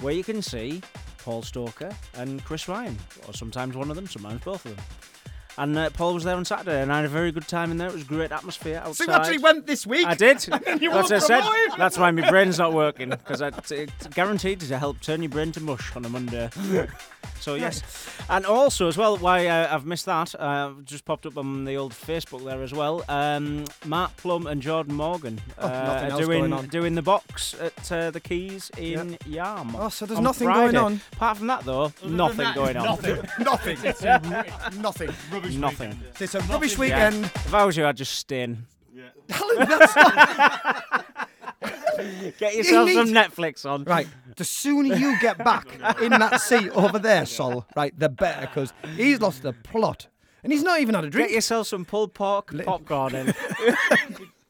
[0.00, 0.82] where you can see
[1.24, 4.84] Paul Stoker and Chris Ryan, or sometimes one of them, sometimes both of them.
[5.58, 7.78] And uh, Paul was there on Saturday, and I had a very good time in
[7.78, 7.88] there.
[7.88, 9.04] It was great atmosphere outside.
[9.06, 10.06] So you actually went this week.
[10.06, 10.46] I did.
[10.80, 11.42] You That's what I said.
[11.76, 15.60] That's why my brain's not working because it's guaranteed to help turn your brain to
[15.60, 16.48] mush on a Monday.
[17.40, 17.82] so yes,
[18.28, 21.76] and also as well, why uh, I've missed that uh, just popped up on the
[21.76, 23.04] old Facebook there as well.
[23.08, 28.10] Um, Matt Plum and Jordan Morgan Oh, uh, are doing doing the box at uh,
[28.12, 29.74] the Keys in Yarm.
[29.76, 30.72] Oh, so there's nothing Friday.
[30.72, 31.00] going on.
[31.14, 32.84] Apart from that, though, Other nothing that, going on.
[32.84, 33.16] Nothing.
[33.40, 33.78] Nothing.
[33.82, 35.10] It's a r- Nothing.
[35.56, 35.90] Rubbish Nothing.
[35.90, 36.12] weekend.
[36.20, 36.80] It's a rubbish Yeah.
[36.80, 37.24] weekend.
[37.24, 38.66] If I was you, I'd just stay in.
[39.30, 41.04] Alan, that's not-
[42.38, 43.84] Get yourself need- some Netflix on.
[43.84, 44.06] Right.
[44.36, 45.66] The sooner you get back
[46.02, 50.06] in that seat over there, Sol, right, the better, because he's lost the plot.
[50.44, 51.28] And he's not even had a drink.
[51.28, 51.34] Get drink.
[51.36, 53.34] yourself some pulled pork popcorn in.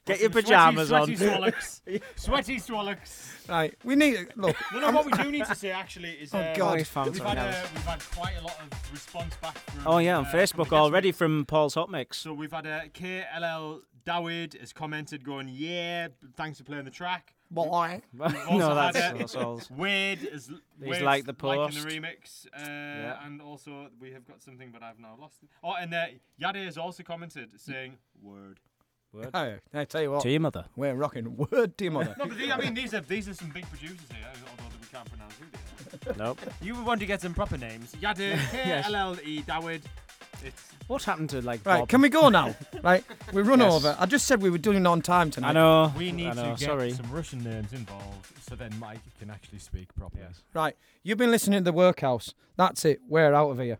[0.08, 1.18] Get your Sweaty- pajamas sweaty on.
[1.18, 1.82] swallocks.
[2.16, 3.34] Sweaty swallocks.
[3.48, 4.56] Right, we need look.
[4.72, 4.90] No, no.
[4.90, 6.76] What we do need to say actually is, Oh, uh, God.
[6.76, 7.06] we've had,
[7.38, 9.86] uh, we've had quite a lot of response back from.
[9.86, 12.18] Oh yeah, on uh, Facebook the already from Paul's Hot Mix.
[12.18, 17.34] So we've had uh, KLL Dawid has commented going, yeah, thanks for playing the track.
[17.50, 18.02] Boy.
[18.12, 19.62] We've also no, had, that's, uh, that's all.
[19.70, 20.48] Wade is
[20.80, 21.82] He's Wade's liked the liking post.
[21.82, 23.26] the remix, uh, Yeah.
[23.26, 25.48] and also we have got something, but I've now lost it.
[25.64, 26.06] Oh, and uh,
[26.40, 28.60] Yade has also commented saying word.
[29.12, 29.30] Word.
[29.32, 30.22] Hey, I tell you what.
[30.22, 30.66] To your mother.
[30.76, 31.36] We're rocking.
[31.36, 32.14] Word to your mother.
[32.18, 34.86] No, but the, I mean these are these are some big producers here, although we
[34.92, 35.46] can't pronounce who
[36.04, 36.14] they are.
[36.28, 36.40] Nope.
[36.60, 37.92] You were wanting to get some proper names?
[38.00, 38.18] Yade,
[38.52, 38.86] Yes.
[38.86, 39.82] KLLE Dawid.
[40.44, 41.88] It's What happened to like Right, Bob?
[41.88, 42.54] can we go now?
[42.82, 43.02] Right,
[43.32, 43.72] we run Yes.
[43.72, 43.96] over.
[43.98, 45.50] I just said we were doing it on time tonight.
[45.50, 45.92] I know.
[45.96, 46.92] we need know, to get sorry.
[46.92, 50.22] some Russian names involved, so then Mike can actually speak properly.
[50.54, 52.34] Right, you've been listening to the Workhouse.
[52.56, 53.00] That's it.
[53.08, 53.78] We're out of here.